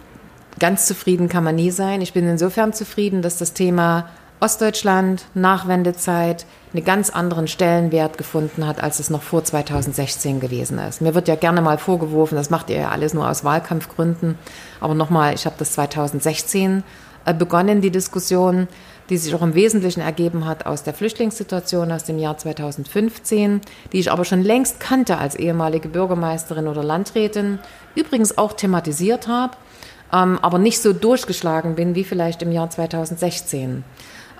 Ganz 0.58 0.86
zufrieden 0.86 1.28
kann 1.28 1.44
man 1.44 1.54
nie 1.54 1.70
sein. 1.70 2.00
Ich 2.00 2.14
bin 2.14 2.28
insofern 2.28 2.72
zufrieden, 2.72 3.20
dass 3.20 3.36
das 3.36 3.52
Thema 3.52 4.08
Ostdeutschland, 4.40 5.24
Nachwendezeit, 5.34 6.46
einen 6.72 6.84
ganz 6.84 7.10
anderen 7.10 7.48
Stellenwert 7.48 8.18
gefunden 8.18 8.66
hat, 8.66 8.82
als 8.82 8.98
es 9.00 9.08
noch 9.08 9.22
vor 9.22 9.44
2016 9.44 10.40
gewesen 10.40 10.78
ist. 10.78 11.00
Mir 11.00 11.14
wird 11.14 11.28
ja 11.28 11.36
gerne 11.36 11.62
mal 11.62 11.78
vorgeworfen, 11.78 12.36
das 12.36 12.50
macht 12.50 12.68
ihr 12.68 12.76
ja 12.76 12.90
alles 12.90 13.14
nur 13.14 13.28
aus 13.28 13.44
Wahlkampfgründen. 13.44 14.36
Aber 14.80 14.94
nochmal, 14.94 15.34
ich 15.34 15.46
habe 15.46 15.56
das 15.58 15.72
2016 15.72 16.82
äh, 17.24 17.34
begonnen, 17.34 17.80
die 17.80 17.90
Diskussion, 17.90 18.68
die 19.08 19.16
sich 19.16 19.34
auch 19.34 19.42
im 19.42 19.54
Wesentlichen 19.54 20.00
ergeben 20.00 20.46
hat 20.46 20.66
aus 20.66 20.82
der 20.82 20.94
Flüchtlingssituation 20.94 21.92
aus 21.92 22.04
dem 22.04 22.18
Jahr 22.18 22.36
2015, 22.36 23.60
die 23.92 24.00
ich 24.00 24.10
aber 24.10 24.24
schon 24.24 24.42
längst 24.42 24.80
kannte 24.80 25.18
als 25.18 25.34
ehemalige 25.34 25.88
Bürgermeisterin 25.88 26.66
oder 26.66 26.82
Landrätin, 26.82 27.58
übrigens 27.94 28.36
auch 28.36 28.52
thematisiert 28.52 29.28
habe, 29.28 29.56
ähm, 30.12 30.38
aber 30.42 30.58
nicht 30.58 30.80
so 30.80 30.92
durchgeschlagen 30.92 31.74
bin 31.74 31.94
wie 31.94 32.04
vielleicht 32.04 32.42
im 32.42 32.52
Jahr 32.52 32.70
2016. 32.70 33.84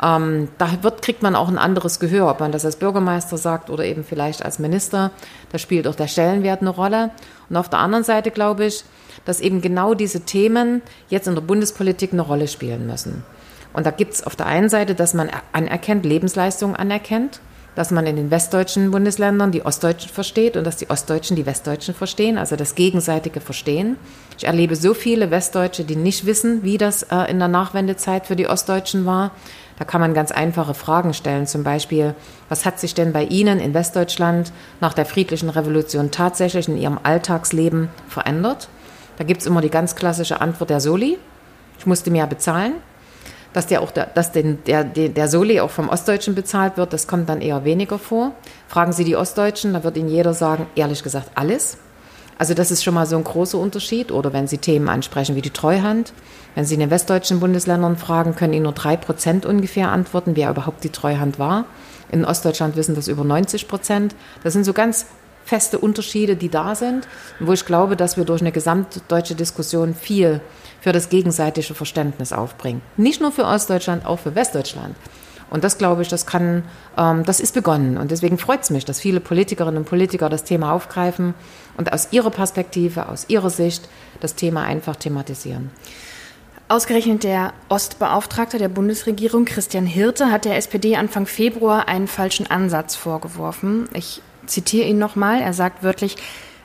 Ähm, 0.02 0.48
da 0.58 0.82
wird, 0.82 1.02
kriegt 1.02 1.22
man 1.22 1.34
auch 1.34 1.48
ein 1.48 1.58
anderes 1.58 1.98
Gehör, 1.98 2.30
ob 2.30 2.40
man 2.40 2.52
das 2.52 2.64
als 2.64 2.76
Bürgermeister 2.76 3.38
sagt 3.38 3.70
oder 3.70 3.84
eben 3.84 4.04
vielleicht 4.04 4.44
als 4.44 4.58
Minister. 4.58 5.10
Da 5.50 5.58
spielt 5.58 5.86
auch 5.88 5.94
der 5.94 6.08
Stellenwert 6.08 6.60
eine 6.60 6.70
Rolle. 6.70 7.10
Und 7.48 7.56
auf 7.56 7.70
der 7.70 7.78
anderen 7.78 8.04
Seite 8.04 8.30
glaube 8.30 8.66
ich, 8.66 8.84
dass 9.24 9.40
eben 9.40 9.60
genau 9.60 9.94
diese 9.94 10.20
Themen 10.20 10.82
jetzt 11.08 11.28
in 11.28 11.34
der 11.34 11.42
Bundespolitik 11.42 12.12
eine 12.12 12.22
Rolle 12.22 12.48
spielen 12.48 12.86
müssen. 12.86 13.24
Und 13.72 13.86
da 13.86 13.90
gibt 13.90 14.14
es 14.14 14.26
auf 14.26 14.36
der 14.36 14.46
einen 14.46 14.68
Seite, 14.68 14.94
dass 14.94 15.14
man 15.14 15.30
anerkennt, 15.52 16.04
Lebensleistungen 16.04 16.76
anerkennt, 16.76 17.40
dass 17.76 17.90
man 17.92 18.06
in 18.06 18.16
den 18.16 18.30
westdeutschen 18.30 18.90
Bundesländern 18.90 19.52
die 19.52 19.64
Ostdeutschen 19.64 20.10
versteht 20.10 20.56
und 20.56 20.64
dass 20.64 20.78
die 20.78 20.90
Ostdeutschen 20.90 21.36
die 21.36 21.46
Westdeutschen 21.46 21.94
verstehen, 21.94 22.38
also 22.38 22.56
das 22.56 22.74
gegenseitige 22.74 23.40
Verstehen. 23.40 23.96
Ich 24.36 24.46
erlebe 24.46 24.74
so 24.74 24.94
viele 24.94 25.30
Westdeutsche, 25.30 25.84
die 25.84 25.94
nicht 25.94 26.26
wissen, 26.26 26.64
wie 26.64 26.78
das 26.78 27.04
äh, 27.04 27.30
in 27.30 27.38
der 27.38 27.48
Nachwendezeit 27.48 28.26
für 28.26 28.34
die 28.34 28.48
Ostdeutschen 28.48 29.04
war. 29.04 29.30
Da 29.78 29.84
kann 29.84 30.00
man 30.00 30.14
ganz 30.14 30.32
einfache 30.32 30.72
Fragen 30.72 31.12
stellen, 31.12 31.46
zum 31.46 31.62
Beispiel, 31.62 32.14
was 32.48 32.64
hat 32.64 32.80
sich 32.80 32.94
denn 32.94 33.12
bei 33.12 33.24
Ihnen 33.24 33.60
in 33.60 33.74
Westdeutschland 33.74 34.52
nach 34.80 34.94
der 34.94 35.04
friedlichen 35.04 35.50
Revolution 35.50 36.10
tatsächlich 36.10 36.66
in 36.66 36.78
Ihrem 36.78 36.98
Alltagsleben 37.02 37.90
verändert? 38.08 38.68
Da 39.18 39.24
gibt 39.24 39.42
es 39.42 39.46
immer 39.46 39.60
die 39.60 39.70
ganz 39.70 39.94
klassische 39.94 40.40
Antwort 40.40 40.70
der 40.70 40.80
Soli. 40.80 41.18
Ich 41.78 41.84
musste 41.84 42.10
mehr 42.10 42.26
bezahlen. 42.26 42.72
Dass 43.56 43.66
der, 43.66 43.80
auch 43.80 43.90
der, 43.90 44.04
dass 44.04 44.32
den, 44.32 44.62
der, 44.66 44.84
der 44.84 45.28
Soli 45.28 45.60
auch 45.60 45.70
vom 45.70 45.88
Ostdeutschen 45.88 46.34
bezahlt 46.34 46.76
wird, 46.76 46.92
das 46.92 47.06
kommt 47.06 47.30
dann 47.30 47.40
eher 47.40 47.64
weniger 47.64 47.98
vor. 47.98 48.32
Fragen 48.68 48.92
Sie 48.92 49.02
die 49.02 49.16
Ostdeutschen, 49.16 49.72
da 49.72 49.82
wird 49.82 49.96
Ihnen 49.96 50.10
jeder 50.10 50.34
sagen, 50.34 50.66
ehrlich 50.74 51.02
gesagt, 51.02 51.30
alles. 51.36 51.78
Also 52.36 52.52
das 52.52 52.70
ist 52.70 52.84
schon 52.84 52.92
mal 52.92 53.06
so 53.06 53.16
ein 53.16 53.24
großer 53.24 53.56
Unterschied. 53.56 54.12
Oder 54.12 54.34
wenn 54.34 54.46
Sie 54.46 54.58
Themen 54.58 54.90
ansprechen 54.90 55.36
wie 55.36 55.40
die 55.40 55.54
Treuhand. 55.54 56.12
Wenn 56.54 56.66
Sie 56.66 56.74
in 56.74 56.80
den 56.80 56.90
westdeutschen 56.90 57.40
Bundesländern 57.40 57.96
fragen, 57.96 58.36
können 58.36 58.52
Ihnen 58.52 58.64
nur 58.64 58.72
drei 58.72 58.98
Prozent 58.98 59.46
ungefähr 59.46 59.90
antworten, 59.90 60.32
wer 60.36 60.50
überhaupt 60.50 60.84
die 60.84 60.90
Treuhand 60.90 61.38
war. 61.38 61.64
In 62.12 62.26
Ostdeutschland 62.26 62.76
wissen 62.76 62.94
das 62.94 63.08
über 63.08 63.24
90 63.24 63.68
Prozent. 63.68 64.14
Das 64.44 64.52
sind 64.52 64.64
so 64.64 64.74
ganz 64.74 65.06
feste 65.46 65.78
Unterschiede, 65.78 66.36
die 66.36 66.50
da 66.50 66.74
sind, 66.74 67.08
wo 67.40 67.54
ich 67.54 67.64
glaube, 67.64 67.96
dass 67.96 68.18
wir 68.18 68.26
durch 68.26 68.42
eine 68.42 68.52
gesamtdeutsche 68.52 69.34
Diskussion 69.34 69.94
viel 69.94 70.42
für 70.86 70.92
das 70.92 71.08
gegenseitige 71.08 71.74
Verständnis 71.74 72.32
aufbringen. 72.32 72.80
Nicht 72.96 73.20
nur 73.20 73.32
für 73.32 73.44
Ostdeutschland, 73.44 74.06
auch 74.06 74.20
für 74.20 74.36
Westdeutschland. 74.36 74.94
Und 75.50 75.64
das 75.64 75.78
glaube 75.78 76.02
ich, 76.02 76.06
das 76.06 76.26
kann, 76.26 76.62
ähm, 76.96 77.24
das 77.24 77.40
ist 77.40 77.54
begonnen. 77.54 77.96
Und 77.98 78.12
deswegen 78.12 78.38
freut 78.38 78.62
es 78.62 78.70
mich, 78.70 78.84
dass 78.84 79.00
viele 79.00 79.18
Politikerinnen 79.18 79.78
und 79.78 79.88
Politiker 79.88 80.28
das 80.28 80.44
Thema 80.44 80.70
aufgreifen 80.70 81.34
und 81.76 81.92
aus 81.92 82.12
ihrer 82.12 82.30
Perspektive, 82.30 83.08
aus 83.08 83.24
ihrer 83.26 83.50
Sicht 83.50 83.88
das 84.20 84.36
Thema 84.36 84.62
einfach 84.62 84.94
thematisieren. 84.94 85.72
Ausgerechnet 86.68 87.24
der 87.24 87.52
Ostbeauftragte 87.68 88.58
der 88.58 88.68
Bundesregierung, 88.68 89.44
Christian 89.44 89.86
Hirte, 89.86 90.30
hat 90.30 90.44
der 90.44 90.56
SPD 90.56 90.94
Anfang 90.94 91.26
Februar 91.26 91.88
einen 91.88 92.06
falschen 92.06 92.48
Ansatz 92.48 92.94
vorgeworfen. 92.94 93.88
Ich 93.92 94.22
zitiere 94.46 94.86
ihn 94.86 94.98
nochmal. 94.98 95.40
Er 95.40 95.52
sagt 95.52 95.82
wörtlich, 95.82 96.16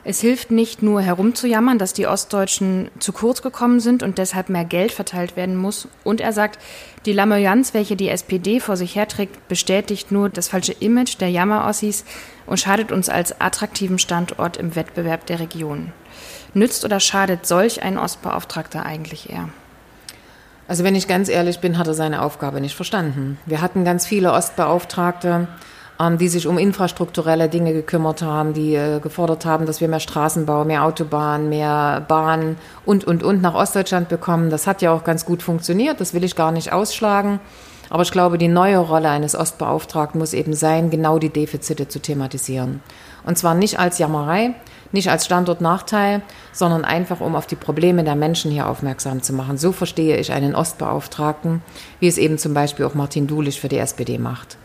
es 0.04 0.20
hilft 0.20 0.50
nicht 0.50 0.82
nur 0.82 1.00
herumzujammern, 1.00 1.78
dass 1.78 1.92
die 1.92 2.08
Ostdeutschen 2.08 2.90
zu 2.98 3.12
kurz 3.12 3.40
gekommen 3.40 3.78
sind 3.78 4.02
und 4.02 4.18
deshalb 4.18 4.48
mehr 4.48 4.64
Geld 4.64 4.90
verteilt 4.90 5.36
werden 5.36 5.56
muss. 5.56 5.86
Und 6.02 6.20
er 6.20 6.32
sagt, 6.32 6.58
die 7.06 7.12
Lamoyanz, 7.12 7.72
welche 7.72 7.94
die 7.94 8.08
SPD 8.08 8.58
vor 8.58 8.76
sich 8.76 8.96
herträgt, 8.96 9.46
bestätigt 9.46 10.10
nur 10.10 10.28
das 10.28 10.48
falsche 10.48 10.72
Image 10.72 11.20
der 11.20 11.30
Jammerossis 11.30 12.04
und 12.46 12.58
schadet 12.58 12.90
uns 12.90 13.08
als 13.08 13.40
attraktiven 13.40 14.00
Standort 14.00 14.56
im 14.56 14.74
Wettbewerb 14.74 15.26
der 15.26 15.38
Region. 15.38 15.92
Nützt 16.52 16.84
oder 16.84 16.98
schadet 16.98 17.46
solch 17.46 17.82
ein 17.82 17.96
Ostbeauftragter 17.96 18.84
eigentlich 18.84 19.30
eher? 19.30 19.50
Also 20.66 20.84
wenn 20.84 20.96
ich 20.96 21.06
ganz 21.06 21.28
ehrlich 21.28 21.60
bin, 21.60 21.78
hat 21.78 21.86
er 21.86 21.94
seine 21.94 22.22
Aufgabe 22.22 22.60
nicht 22.60 22.74
verstanden. 22.74 23.38
Wir 23.46 23.60
hatten 23.60 23.84
ganz 23.84 24.06
viele 24.06 24.32
Ostbeauftragte, 24.32 25.48
die 26.10 26.28
sich 26.28 26.46
um 26.46 26.58
infrastrukturelle 26.58 27.48
Dinge 27.48 27.72
gekümmert 27.72 28.22
haben, 28.22 28.54
die 28.54 28.74
äh, 28.74 29.00
gefordert 29.00 29.44
haben, 29.46 29.66
dass 29.66 29.80
wir 29.80 29.88
mehr 29.88 30.00
Straßenbau, 30.00 30.64
mehr 30.64 30.84
Autobahnen, 30.84 31.48
mehr 31.48 32.04
Bahnen 32.08 32.56
und, 32.84 33.04
und, 33.04 33.22
und 33.22 33.42
nach 33.42 33.54
Ostdeutschland 33.54 34.08
bekommen. 34.08 34.50
Das 34.50 34.66
hat 34.66 34.82
ja 34.82 34.92
auch 34.92 35.04
ganz 35.04 35.24
gut 35.24 35.42
funktioniert, 35.42 36.00
das 36.00 36.14
will 36.14 36.24
ich 36.24 36.34
gar 36.34 36.52
nicht 36.52 36.72
ausschlagen. 36.72 37.40
Aber 37.90 38.02
ich 38.02 38.10
glaube, 38.10 38.38
die 38.38 38.48
neue 38.48 38.78
Rolle 38.78 39.10
eines 39.10 39.36
Ostbeauftragten 39.36 40.18
muss 40.18 40.32
eben 40.32 40.54
sein, 40.54 40.88
genau 40.88 41.18
die 41.18 41.28
Defizite 41.28 41.88
zu 41.88 41.98
thematisieren. 41.98 42.80
Und 43.24 43.36
zwar 43.36 43.54
nicht 43.54 43.78
als 43.78 43.98
Jammerei, 43.98 44.54
nicht 44.92 45.10
als 45.10 45.26
Standortnachteil, 45.26 46.22
sondern 46.52 46.84
einfach, 46.84 47.20
um 47.20 47.36
auf 47.36 47.46
die 47.46 47.56
Probleme 47.56 48.02
der 48.02 48.16
Menschen 48.16 48.50
hier 48.50 48.68
aufmerksam 48.68 49.22
zu 49.22 49.34
machen. 49.34 49.58
So 49.58 49.72
verstehe 49.72 50.16
ich 50.16 50.32
einen 50.32 50.54
Ostbeauftragten, 50.54 51.62
wie 52.00 52.08
es 52.08 52.18
eben 52.18 52.38
zum 52.38 52.54
Beispiel 52.54 52.86
auch 52.86 52.94
Martin 52.94 53.26
Dulich 53.26 53.60
für 53.60 53.68
die 53.68 53.78
SPD 53.78 54.18
macht. 54.18 54.56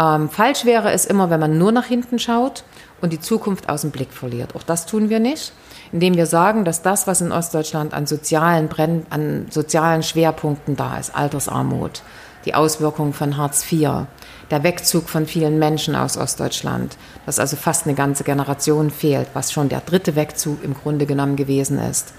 Ähm, 0.00 0.30
falsch 0.30 0.64
wäre 0.64 0.92
es 0.92 1.04
immer, 1.04 1.28
wenn 1.28 1.40
man 1.40 1.58
nur 1.58 1.72
nach 1.72 1.84
hinten 1.84 2.18
schaut 2.18 2.64
und 3.02 3.12
die 3.12 3.20
Zukunft 3.20 3.68
aus 3.68 3.82
dem 3.82 3.90
Blick 3.90 4.12
verliert. 4.12 4.56
Auch 4.56 4.62
das 4.62 4.86
tun 4.86 5.10
wir 5.10 5.20
nicht, 5.20 5.52
indem 5.92 6.16
wir 6.16 6.26
sagen, 6.26 6.64
dass 6.64 6.80
das, 6.80 7.06
was 7.06 7.20
in 7.20 7.32
Ostdeutschland 7.32 7.92
an 7.92 8.06
sozialen, 8.06 8.68
Brenn 8.68 9.04
an 9.10 9.46
sozialen 9.50 10.02
Schwerpunkten 10.02 10.74
da 10.76 10.96
ist, 10.96 11.14
Altersarmut, 11.14 12.02
die 12.46 12.54
Auswirkungen 12.54 13.12
von 13.12 13.36
Hartz 13.36 13.70
IV, 13.70 14.06
der 14.50 14.62
Wegzug 14.62 15.10
von 15.10 15.26
vielen 15.26 15.58
Menschen 15.58 15.94
aus 15.94 16.16
Ostdeutschland, 16.16 16.96
dass 17.26 17.38
also 17.38 17.56
fast 17.56 17.86
eine 17.86 17.94
ganze 17.94 18.24
Generation 18.24 18.90
fehlt, 18.90 19.28
was 19.34 19.52
schon 19.52 19.68
der 19.68 19.82
dritte 19.82 20.16
Wegzug 20.16 20.64
im 20.64 20.74
Grunde 20.74 21.04
genommen 21.04 21.36
gewesen 21.36 21.78
ist. 21.78 22.14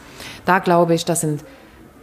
Da 0.46 0.60
glaube 0.60 0.94
ich, 0.94 1.04
das 1.04 1.22
sind 1.22 1.44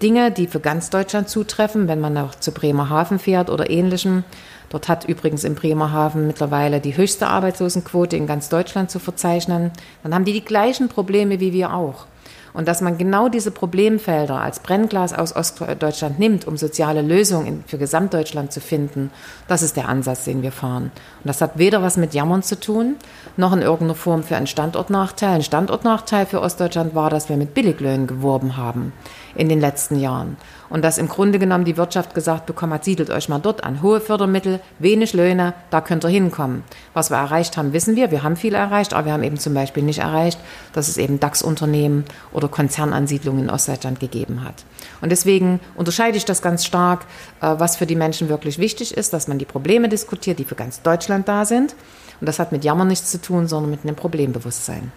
Dinge, 0.02 0.30
die 0.30 0.46
für 0.46 0.60
ganz 0.60 0.90
Deutschland 0.90 1.28
zutreffen, 1.28 1.88
wenn 1.88 2.00
man 2.00 2.16
auch 2.18 2.34
zu 2.34 2.52
Bremerhaven 2.52 3.18
fährt 3.18 3.50
oder 3.50 3.70
ähnlichem. 3.70 4.24
Dort 4.70 4.88
hat 4.88 5.06
übrigens 5.06 5.44
in 5.44 5.54
Bremerhaven 5.54 6.26
mittlerweile 6.26 6.80
die 6.80 6.96
höchste 6.96 7.26
Arbeitslosenquote 7.26 8.16
in 8.16 8.26
ganz 8.26 8.48
Deutschland 8.48 8.90
zu 8.90 8.98
verzeichnen. 8.98 9.72
Dann 10.02 10.14
haben 10.14 10.24
die 10.24 10.32
die 10.32 10.44
gleichen 10.44 10.88
Probleme 10.88 11.40
wie 11.40 11.52
wir 11.52 11.74
auch. 11.74 12.06
Und 12.52 12.68
dass 12.68 12.80
man 12.80 12.98
genau 12.98 13.28
diese 13.28 13.50
Problemfelder 13.50 14.40
als 14.40 14.60
Brennglas 14.60 15.12
aus 15.12 15.34
Ostdeutschland 15.36 16.18
nimmt, 16.18 16.46
um 16.46 16.56
soziale 16.56 17.02
Lösungen 17.02 17.64
für 17.66 17.78
Gesamtdeutschland 17.78 18.52
zu 18.52 18.60
finden, 18.60 19.10
das 19.46 19.62
ist 19.62 19.76
der 19.76 19.88
Ansatz, 19.88 20.24
den 20.24 20.42
wir 20.42 20.52
fahren. 20.52 20.84
Und 20.84 21.26
das 21.28 21.40
hat 21.40 21.58
weder 21.58 21.82
was 21.82 21.96
mit 21.96 22.14
Jammern 22.14 22.42
zu 22.42 22.58
tun, 22.58 22.96
noch 23.36 23.52
in 23.52 23.62
irgendeiner 23.62 23.94
Form 23.94 24.22
für 24.22 24.36
einen 24.36 24.46
Standortnachteil. 24.46 25.36
Ein 25.36 25.42
Standortnachteil 25.42 26.26
für 26.26 26.40
Ostdeutschland 26.40 26.94
war, 26.94 27.10
dass 27.10 27.28
wir 27.28 27.36
mit 27.36 27.54
Billiglöhnen 27.54 28.06
geworben 28.06 28.56
haben 28.56 28.92
in 29.34 29.48
den 29.48 29.60
letzten 29.60 29.98
Jahren. 30.00 30.36
Und 30.70 30.82
dass 30.84 30.98
im 30.98 31.08
Grunde 31.08 31.38
genommen 31.38 31.64
die 31.64 31.76
Wirtschaft 31.76 32.14
gesagt 32.14 32.46
bekommen 32.46 32.74
hat, 32.74 32.84
siedelt 32.84 33.10
euch 33.10 33.28
mal 33.28 33.38
dort 33.38 33.64
an. 33.64 33.82
Hohe 33.82 34.00
Fördermittel, 34.00 34.60
wenig 34.78 35.14
Löhne, 35.14 35.54
da 35.70 35.80
könnt 35.80 36.04
ihr 36.04 36.10
hinkommen. 36.10 36.62
Was 36.92 37.10
wir 37.10 37.16
erreicht 37.16 37.56
haben, 37.56 37.72
wissen 37.72 37.96
wir. 37.96 38.10
Wir 38.10 38.22
haben 38.22 38.36
viel 38.36 38.54
erreicht, 38.54 38.92
aber 38.92 39.06
wir 39.06 39.12
haben 39.12 39.22
eben 39.22 39.38
zum 39.38 39.54
Beispiel 39.54 39.82
nicht 39.82 40.00
erreicht, 40.00 40.38
dass 40.74 40.88
es 40.88 40.98
eben 40.98 41.20
DAX-Unternehmen 41.20 42.04
oder 42.32 42.48
Konzernansiedlungen 42.48 43.44
in 43.44 43.50
Ostdeutschland 43.50 43.98
gegeben 44.00 44.44
hat. 44.44 44.64
Und 45.00 45.10
deswegen 45.10 45.60
unterscheide 45.74 46.16
ich 46.16 46.24
das 46.24 46.42
ganz 46.42 46.64
stark, 46.64 47.06
äh, 47.40 47.54
was 47.58 47.76
für 47.76 47.86
die 47.86 47.96
Menschen 47.96 48.28
wirklich 48.28 48.58
wichtig 48.58 48.96
ist, 48.96 49.12
dass 49.12 49.28
man 49.28 49.38
die 49.38 49.46
Probleme 49.46 49.88
diskutiert, 49.88 50.38
die 50.38 50.44
für 50.44 50.54
ganz 50.54 50.82
Deutschland 50.82 51.28
da 51.28 51.44
sind. 51.44 51.74
Und 52.20 52.26
das 52.26 52.38
hat 52.38 52.52
mit 52.52 52.64
Jammer 52.64 52.84
nichts 52.84 53.10
zu 53.10 53.20
tun, 53.20 53.46
sondern 53.46 53.70
mit 53.70 53.84
einem 53.84 53.96
Problembewusstsein. 53.96 54.92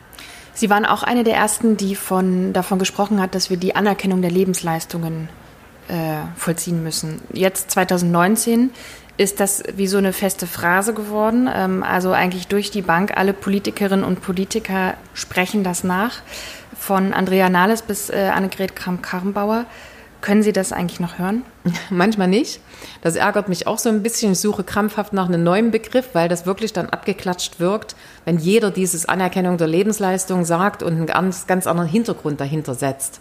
Sie 0.53 0.69
waren 0.69 0.85
auch 0.85 1.03
eine 1.03 1.23
der 1.23 1.35
ersten, 1.35 1.77
die 1.77 1.95
von, 1.95 2.51
davon 2.51 2.77
gesprochen 2.77 3.21
hat, 3.21 3.35
dass 3.35 3.49
wir 3.49 3.57
die 3.57 3.75
Anerkennung 3.75 4.21
der 4.21 4.31
Lebensleistungen 4.31 5.29
äh, 5.91 6.23
vollziehen 6.37 6.83
müssen. 6.83 7.21
Jetzt 7.33 7.71
2019 7.71 8.71
ist 9.17 9.39
das 9.39 9.63
wie 9.75 9.87
so 9.87 9.97
eine 9.97 10.13
feste 10.13 10.47
Phrase 10.47 10.93
geworden. 10.93 11.49
Ähm, 11.53 11.83
also 11.83 12.11
eigentlich 12.11 12.47
durch 12.47 12.71
die 12.71 12.81
Bank, 12.81 13.11
alle 13.15 13.33
Politikerinnen 13.33 14.05
und 14.05 14.21
Politiker 14.21 14.95
sprechen 15.13 15.63
das 15.63 15.83
nach. 15.83 16.21
Von 16.79 17.13
Andrea 17.13 17.49
Nahles 17.49 17.81
bis 17.83 18.09
äh, 18.09 18.31
Annegret 18.33 18.75
Kramp-Karrenbauer. 18.75 19.65
Können 20.21 20.43
Sie 20.43 20.53
das 20.53 20.71
eigentlich 20.71 20.99
noch 20.99 21.19
hören? 21.19 21.43
Manchmal 21.89 22.27
nicht. 22.27 22.61
Das 23.01 23.15
ärgert 23.15 23.49
mich 23.49 23.67
auch 23.67 23.77
so 23.77 23.89
ein 23.89 24.01
bisschen. 24.01 24.31
Ich 24.31 24.39
suche 24.39 24.63
krampfhaft 24.63 25.13
nach 25.13 25.27
einem 25.27 25.43
neuen 25.43 25.71
Begriff, 25.71 26.09
weil 26.13 26.29
das 26.29 26.45
wirklich 26.45 26.73
dann 26.73 26.89
abgeklatscht 26.89 27.59
wirkt, 27.59 27.95
wenn 28.23 28.37
jeder 28.37 28.71
dieses 28.71 29.07
Anerkennung 29.07 29.57
der 29.57 29.67
Lebensleistung 29.67 30.45
sagt 30.45 30.83
und 30.83 30.93
einen 30.93 31.05
ganz, 31.05 31.47
ganz 31.47 31.67
anderen 31.67 31.89
Hintergrund 31.89 32.39
dahinter 32.39 32.75
setzt. 32.75 33.19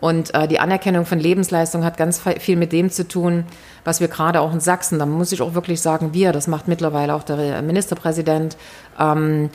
Und 0.00 0.34
äh, 0.34 0.48
die 0.48 0.58
Anerkennung 0.58 1.04
von 1.04 1.18
Lebensleistung 1.18 1.84
hat 1.84 1.96
ganz 1.96 2.22
viel 2.38 2.56
mit 2.56 2.72
dem 2.72 2.90
zu 2.90 3.06
tun, 3.06 3.44
was 3.84 4.00
wir 4.00 4.08
gerade 4.08 4.40
auch 4.40 4.52
in 4.52 4.60
Sachsen, 4.60 4.98
da 4.98 5.06
muss 5.06 5.32
ich 5.32 5.42
auch 5.42 5.54
wirklich 5.54 5.80
sagen, 5.80 6.14
wir, 6.14 6.32
das 6.32 6.46
macht 6.46 6.68
mittlerweile 6.68 7.14
auch 7.14 7.22
der 7.22 7.62
Ministerpräsident, 7.62 8.56
ähm, 8.98 9.50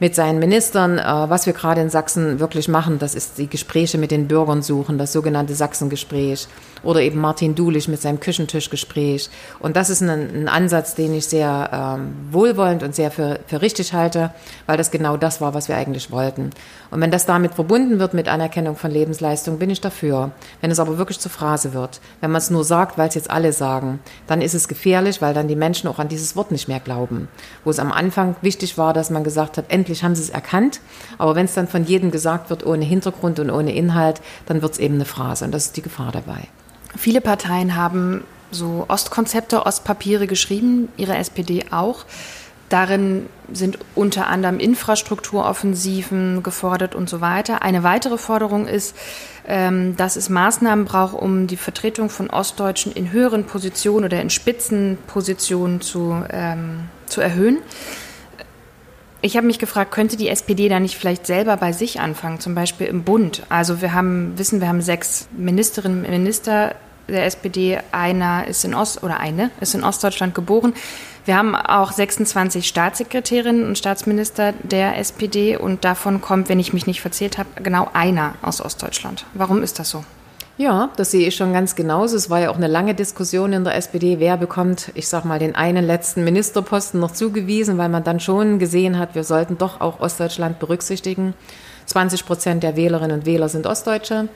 mit 0.00 0.14
seinen 0.14 0.38
Ministern, 0.38 0.98
äh, 0.98 1.02
was 1.04 1.46
wir 1.46 1.52
gerade 1.52 1.82
in 1.82 1.90
Sachsen 1.90 2.40
wirklich 2.40 2.68
machen, 2.68 2.98
das 2.98 3.14
ist 3.14 3.38
die 3.38 3.48
Gespräche 3.48 3.98
mit 3.98 4.10
den 4.10 4.26
Bürgern 4.26 4.62
suchen, 4.62 4.98
das 4.98 5.12
sogenannte 5.12 5.54
Sachsengespräch 5.54 6.48
oder 6.82 7.02
eben 7.02 7.20
Martin 7.20 7.54
Dulich 7.54 7.86
mit 7.86 8.00
seinem 8.00 8.18
Küchentischgespräch. 8.18 9.28
Und 9.58 9.76
das 9.76 9.90
ist 9.90 10.02
ein, 10.02 10.08
ein 10.08 10.48
Ansatz, 10.48 10.94
den 10.94 11.14
ich 11.14 11.26
sehr 11.26 11.98
ähm, 11.98 12.14
wohlwollend 12.30 12.82
und 12.82 12.94
sehr 12.94 13.10
für, 13.10 13.40
für 13.46 13.60
richtig 13.60 13.92
halte, 13.92 14.32
weil 14.66 14.78
das 14.78 14.90
genau 14.90 15.18
das 15.18 15.40
war, 15.40 15.52
was 15.52 15.68
wir 15.68 15.76
eigentlich 15.76 16.10
wollten. 16.10 16.50
Und 16.90 17.00
wenn 17.00 17.10
das 17.10 17.26
damit 17.26 17.54
verbunden 17.54 17.98
wird 17.98 18.14
mit 18.14 18.28
Anerkennung 18.28 18.76
von 18.76 18.90
Lebensleistung, 18.90 19.58
bin 19.58 19.70
ich 19.70 19.80
dafür. 19.80 20.32
Wenn 20.60 20.70
es 20.70 20.80
aber 20.80 20.98
wirklich 20.98 21.20
zur 21.20 21.30
Phrase 21.30 21.74
wird, 21.74 22.00
wenn 22.20 22.30
man 22.30 22.38
es 22.38 22.50
nur 22.50 22.64
sagt, 22.64 22.98
weil 22.98 23.08
es 23.08 23.14
jetzt 23.14 23.30
alle 23.30 23.52
sagen, 23.52 24.00
dann 24.26 24.40
ist 24.40 24.54
es 24.54 24.66
gefährlich, 24.66 25.20
weil 25.20 25.34
dann 25.34 25.48
die 25.48 25.56
Menschen 25.56 25.88
auch 25.88 25.98
an 25.98 26.08
dieses 26.08 26.36
Wort 26.36 26.50
nicht 26.50 26.68
mehr 26.68 26.80
glauben. 26.80 27.28
Wo 27.64 27.70
es 27.70 27.78
am 27.78 27.92
Anfang 27.92 28.36
wichtig 28.40 28.78
war, 28.78 28.92
dass 28.92 29.10
man 29.10 29.24
gesagt 29.24 29.58
hat, 29.58 29.66
endlich 29.68 29.89
haben 30.02 30.14
sie 30.14 30.22
es 30.22 30.30
erkannt. 30.30 30.80
Aber 31.18 31.34
wenn 31.34 31.44
es 31.44 31.54
dann 31.54 31.68
von 31.68 31.84
jedem 31.84 32.10
gesagt 32.10 32.50
wird, 32.50 32.64
ohne 32.64 32.84
Hintergrund 32.84 33.38
und 33.38 33.50
ohne 33.50 33.74
Inhalt, 33.74 34.20
dann 34.46 34.62
wird 34.62 34.72
es 34.72 34.78
eben 34.78 34.94
eine 34.94 35.04
Phrase. 35.04 35.44
Und 35.44 35.52
das 35.52 35.66
ist 35.66 35.76
die 35.76 35.82
Gefahr 35.82 36.12
dabei. 36.12 36.48
Viele 36.96 37.20
Parteien 37.20 37.76
haben 37.76 38.24
so 38.50 38.84
Ostkonzepte, 38.88 39.64
Ostpapiere 39.66 40.26
geschrieben, 40.26 40.88
ihre 40.96 41.16
SPD 41.16 41.66
auch. 41.70 42.04
Darin 42.68 43.26
sind 43.52 43.78
unter 43.96 44.28
anderem 44.28 44.60
Infrastrukturoffensiven 44.60 46.44
gefordert 46.44 46.94
und 46.94 47.08
so 47.08 47.20
weiter. 47.20 47.62
Eine 47.62 47.82
weitere 47.82 48.16
Forderung 48.16 48.68
ist, 48.68 48.94
ähm, 49.44 49.96
dass 49.96 50.14
es 50.14 50.28
Maßnahmen 50.28 50.84
braucht, 50.84 51.14
um 51.14 51.48
die 51.48 51.56
Vertretung 51.56 52.10
von 52.10 52.30
Ostdeutschen 52.30 52.92
in 52.92 53.10
höheren 53.10 53.44
Positionen 53.44 54.04
oder 54.04 54.22
in 54.22 54.30
Spitzenpositionen 54.30 55.80
zu, 55.80 56.22
ähm, 56.30 56.84
zu 57.06 57.20
erhöhen. 57.20 57.58
Ich 59.22 59.36
habe 59.36 59.46
mich 59.46 59.58
gefragt, 59.58 59.92
könnte 59.92 60.16
die 60.16 60.28
SPD 60.28 60.68
da 60.68 60.80
nicht 60.80 60.96
vielleicht 60.96 61.26
selber 61.26 61.56
bei 61.58 61.72
sich 61.72 62.00
anfangen, 62.00 62.40
zum 62.40 62.54
Beispiel 62.54 62.86
im 62.86 63.04
Bund? 63.04 63.42
Also 63.50 63.82
wir 63.82 63.92
haben, 63.92 64.38
wissen, 64.38 64.60
wir 64.60 64.68
haben 64.68 64.80
sechs 64.80 65.28
Ministerinnen 65.36 66.04
und 66.04 66.10
Minister 66.10 66.74
der 67.06 67.26
SPD. 67.26 67.80
Einer 67.92 68.46
ist 68.46 68.64
in 68.64 68.74
Ost 68.74 69.02
oder 69.02 69.20
eine 69.20 69.50
ist 69.60 69.74
in 69.74 69.84
Ostdeutschland 69.84 70.34
geboren. 70.34 70.72
Wir 71.26 71.36
haben 71.36 71.54
auch 71.54 71.92
26 71.92 72.66
Staatssekretärinnen 72.66 73.66
und 73.66 73.76
Staatsminister 73.76 74.54
der 74.62 74.96
SPD 74.96 75.56
und 75.56 75.84
davon 75.84 76.22
kommt, 76.22 76.48
wenn 76.48 76.58
ich 76.58 76.72
mich 76.72 76.86
nicht 76.86 77.02
verzählt 77.02 77.36
habe, 77.36 77.48
genau 77.62 77.90
einer 77.92 78.36
aus 78.40 78.62
Ostdeutschland. 78.62 79.26
Warum 79.34 79.62
ist 79.62 79.78
das 79.78 79.90
so? 79.90 80.04
Ja, 80.60 80.90
das 80.96 81.12
sehe 81.12 81.26
ich 81.26 81.36
schon 81.36 81.54
ganz 81.54 81.74
genauso. 81.74 82.18
Es 82.18 82.28
war 82.28 82.40
ja 82.40 82.50
auch 82.50 82.56
eine 82.56 82.66
lange 82.66 82.94
Diskussion 82.94 83.54
in 83.54 83.64
der 83.64 83.76
SPD, 83.76 84.20
wer 84.20 84.36
bekommt, 84.36 84.92
ich 84.94 85.08
sag 85.08 85.24
mal, 85.24 85.38
den 85.38 85.54
einen 85.54 85.86
letzten 85.86 86.22
Ministerposten 86.22 87.00
noch 87.00 87.12
zugewiesen, 87.12 87.78
weil 87.78 87.88
man 87.88 88.04
dann 88.04 88.20
schon 88.20 88.58
gesehen 88.58 88.98
hat, 88.98 89.14
wir 89.14 89.24
sollten 89.24 89.56
doch 89.56 89.80
auch 89.80 90.00
Ostdeutschland 90.00 90.58
berücksichtigen. 90.58 91.32
20 91.86 92.26
Prozent 92.26 92.62
der 92.62 92.76
Wählerinnen 92.76 93.20
und 93.20 93.26
Wähler 93.26 93.48
sind 93.48 93.66
Ostdeutsche. 93.66 94.28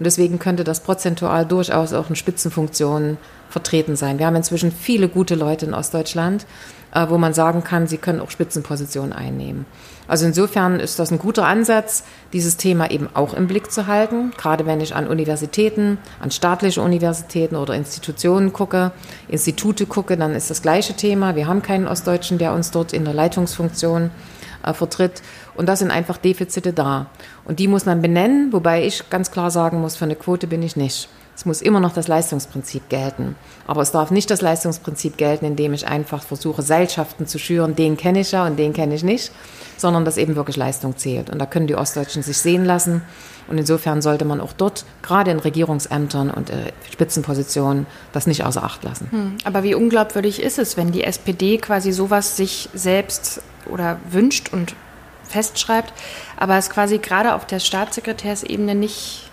Und 0.00 0.04
deswegen 0.04 0.38
könnte 0.38 0.64
das 0.64 0.80
prozentual 0.80 1.44
durchaus 1.44 1.92
auch 1.92 2.08
in 2.08 2.16
Spitzenfunktionen 2.16 3.18
vertreten 3.50 3.96
sein. 3.96 4.18
Wir 4.18 4.26
haben 4.26 4.36
inzwischen 4.36 4.72
viele 4.72 5.10
gute 5.10 5.34
Leute 5.34 5.66
in 5.66 5.74
Ostdeutschland, 5.74 6.46
äh, 6.94 7.06
wo 7.10 7.18
man 7.18 7.34
sagen 7.34 7.64
kann, 7.64 7.86
sie 7.86 7.98
können 7.98 8.20
auch 8.20 8.30
Spitzenpositionen 8.30 9.12
einnehmen. 9.12 9.66
Also 10.08 10.24
insofern 10.24 10.80
ist 10.80 10.98
das 10.98 11.10
ein 11.10 11.18
guter 11.18 11.44
Ansatz, 11.46 12.04
dieses 12.32 12.56
Thema 12.56 12.90
eben 12.90 13.10
auch 13.12 13.34
im 13.34 13.46
Blick 13.46 13.70
zu 13.70 13.86
halten. 13.86 14.32
Gerade 14.38 14.64
wenn 14.64 14.80
ich 14.80 14.94
an 14.94 15.06
Universitäten, 15.06 15.98
an 16.18 16.30
staatliche 16.30 16.80
Universitäten 16.80 17.54
oder 17.54 17.74
Institutionen 17.74 18.54
gucke, 18.54 18.92
Institute 19.28 19.84
gucke, 19.84 20.16
dann 20.16 20.34
ist 20.34 20.48
das 20.48 20.62
gleiche 20.62 20.94
Thema. 20.94 21.36
Wir 21.36 21.46
haben 21.46 21.60
keinen 21.60 21.86
Ostdeutschen, 21.86 22.38
der 22.38 22.54
uns 22.54 22.70
dort 22.70 22.94
in 22.94 23.04
der 23.04 23.12
Leitungsfunktion 23.12 24.10
äh, 24.64 24.72
vertritt. 24.72 25.22
Und 25.60 25.66
da 25.66 25.76
sind 25.76 25.90
einfach 25.90 26.16
Defizite 26.16 26.72
da. 26.72 27.10
Und 27.44 27.58
die 27.58 27.68
muss 27.68 27.84
man 27.84 28.00
benennen, 28.00 28.50
wobei 28.50 28.82
ich 28.86 29.10
ganz 29.10 29.30
klar 29.30 29.50
sagen 29.50 29.82
muss, 29.82 29.94
für 29.94 30.06
eine 30.06 30.16
Quote 30.16 30.46
bin 30.46 30.62
ich 30.62 30.74
nicht. 30.74 31.10
Es 31.36 31.44
muss 31.44 31.60
immer 31.60 31.80
noch 31.80 31.92
das 31.92 32.08
Leistungsprinzip 32.08 32.88
gelten. 32.88 33.36
Aber 33.66 33.82
es 33.82 33.92
darf 33.92 34.10
nicht 34.10 34.30
das 34.30 34.40
Leistungsprinzip 34.40 35.18
gelten, 35.18 35.44
indem 35.44 35.74
ich 35.74 35.86
einfach 35.86 36.22
versuche, 36.22 36.62
Seilschaften 36.62 37.26
zu 37.26 37.38
schüren, 37.38 37.76
den 37.76 37.98
kenne 37.98 38.20
ich 38.20 38.32
ja 38.32 38.46
und 38.46 38.58
den 38.58 38.72
kenne 38.72 38.94
ich 38.94 39.04
nicht, 39.04 39.32
sondern 39.76 40.06
dass 40.06 40.16
eben 40.16 40.34
wirklich 40.34 40.56
Leistung 40.56 40.96
zählt. 40.96 41.28
Und 41.28 41.38
da 41.38 41.44
können 41.44 41.66
die 41.66 41.76
Ostdeutschen 41.76 42.22
sich 42.22 42.38
sehen 42.38 42.64
lassen. 42.64 43.02
Und 43.46 43.58
insofern 43.58 44.00
sollte 44.00 44.24
man 44.24 44.40
auch 44.40 44.54
dort, 44.54 44.86
gerade 45.02 45.30
in 45.30 45.40
Regierungsämtern 45.40 46.30
und 46.30 46.48
äh, 46.48 46.72
Spitzenpositionen, 46.90 47.84
das 48.12 48.26
nicht 48.26 48.46
außer 48.46 48.64
Acht 48.64 48.82
lassen. 48.82 49.08
Hm, 49.10 49.36
aber 49.44 49.62
wie 49.62 49.74
unglaubwürdig 49.74 50.40
ist 50.40 50.58
es, 50.58 50.78
wenn 50.78 50.90
die 50.90 51.04
SPD 51.04 51.58
quasi 51.58 51.92
sowas 51.92 52.38
sich 52.38 52.70
selbst 52.72 53.42
oder 53.66 53.98
wünscht 54.10 54.54
und 54.54 54.74
festschreibt, 55.30 55.92
aber 56.36 56.56
es 56.56 56.70
quasi 56.70 56.98
gerade 56.98 57.34
auf 57.34 57.46
der 57.46 57.60
Staatssekretärsebene 57.60 58.74
nicht 58.74 59.30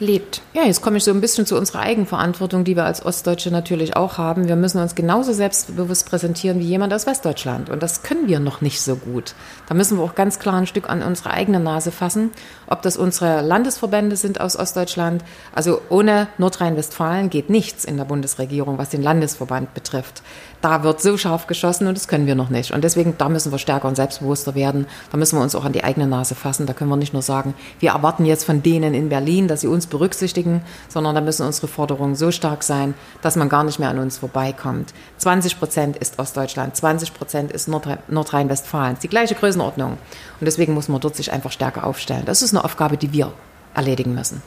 lebt. 0.00 0.42
Ja, 0.52 0.64
jetzt 0.64 0.82
komme 0.82 0.98
ich 0.98 1.04
so 1.04 1.10
ein 1.10 1.20
bisschen 1.20 1.46
zu 1.46 1.56
unserer 1.56 1.80
Eigenverantwortung, 1.80 2.64
die 2.64 2.76
wir 2.76 2.84
als 2.84 3.04
Ostdeutsche 3.04 3.50
natürlich 3.50 3.96
auch 3.96 4.18
haben. 4.18 4.48
Wir 4.48 4.56
müssen 4.56 4.80
uns 4.80 4.94
genauso 4.94 5.32
selbstbewusst 5.32 6.08
präsentieren 6.08 6.58
wie 6.58 6.64
jemand 6.64 6.92
aus 6.92 7.06
Westdeutschland. 7.06 7.70
Und 7.70 7.82
das 7.82 8.02
können 8.02 8.28
wir 8.28 8.40
noch 8.40 8.60
nicht 8.60 8.80
so 8.80 8.96
gut. 8.96 9.34
Da 9.68 9.74
müssen 9.74 9.98
wir 9.98 10.04
auch 10.04 10.14
ganz 10.14 10.38
klar 10.38 10.54
ein 10.54 10.66
Stück 10.66 10.88
an 10.88 11.02
unsere 11.02 11.30
eigene 11.30 11.60
Nase 11.60 11.90
fassen. 11.90 12.30
Ob 12.66 12.82
das 12.82 12.96
unsere 12.96 13.42
Landesverbände 13.42 14.16
sind 14.16 14.40
aus 14.40 14.56
Ostdeutschland. 14.56 15.24
Also 15.54 15.80
ohne 15.88 16.28
Nordrhein-Westfalen 16.38 17.30
geht 17.30 17.50
nichts 17.50 17.84
in 17.84 17.96
der 17.96 18.04
Bundesregierung, 18.04 18.78
was 18.78 18.90
den 18.90 19.02
Landesverband 19.02 19.74
betrifft 19.74 20.22
da 20.60 20.82
wird 20.82 21.00
so 21.00 21.16
scharf 21.16 21.46
geschossen 21.46 21.86
und 21.86 21.96
das 21.96 22.08
können 22.08 22.26
wir 22.26 22.34
noch 22.34 22.50
nicht. 22.50 22.72
Und 22.72 22.82
deswegen, 22.82 23.14
da 23.16 23.28
müssen 23.28 23.52
wir 23.52 23.58
stärker 23.58 23.86
und 23.86 23.94
selbstbewusster 23.94 24.54
werden. 24.54 24.86
Da 25.12 25.16
müssen 25.16 25.38
wir 25.38 25.42
uns 25.42 25.54
auch 25.54 25.64
an 25.64 25.72
die 25.72 25.84
eigene 25.84 26.06
Nase 26.06 26.34
fassen. 26.34 26.66
Da 26.66 26.72
können 26.72 26.90
wir 26.90 26.96
nicht 26.96 27.12
nur 27.12 27.22
sagen, 27.22 27.54
wir 27.78 27.90
erwarten 27.90 28.24
jetzt 28.24 28.44
von 28.44 28.62
denen 28.62 28.94
in 28.94 29.08
Berlin, 29.08 29.46
dass 29.46 29.60
sie 29.60 29.68
uns 29.68 29.86
berücksichtigen, 29.86 30.62
sondern 30.88 31.14
da 31.14 31.20
müssen 31.20 31.46
unsere 31.46 31.68
Forderungen 31.68 32.16
so 32.16 32.32
stark 32.32 32.64
sein, 32.64 32.94
dass 33.22 33.36
man 33.36 33.48
gar 33.48 33.62
nicht 33.62 33.78
mehr 33.78 33.90
an 33.90 33.98
uns 33.98 34.18
vorbeikommt. 34.18 34.94
20 35.18 35.58
Prozent 35.58 35.96
ist 35.96 36.18
Ostdeutschland, 36.18 36.74
20 36.74 37.14
Prozent 37.14 37.52
ist 37.52 37.68
Nordrhein-Westfalen. 37.68 38.96
Die 39.02 39.08
gleiche 39.08 39.36
Größenordnung. 39.36 39.92
Und 39.92 40.44
deswegen 40.44 40.74
muss 40.74 40.88
man 40.88 41.00
dort 41.00 41.14
sich 41.14 41.32
einfach 41.32 41.52
stärker 41.52 41.84
aufstellen. 41.84 42.24
Das 42.26 42.42
ist 42.42 42.54
eine 42.54 42.64
Aufgabe, 42.64 42.96
die 42.96 43.12
wir 43.12 43.32
erledigen 43.74 44.14
müssen. 44.14 44.42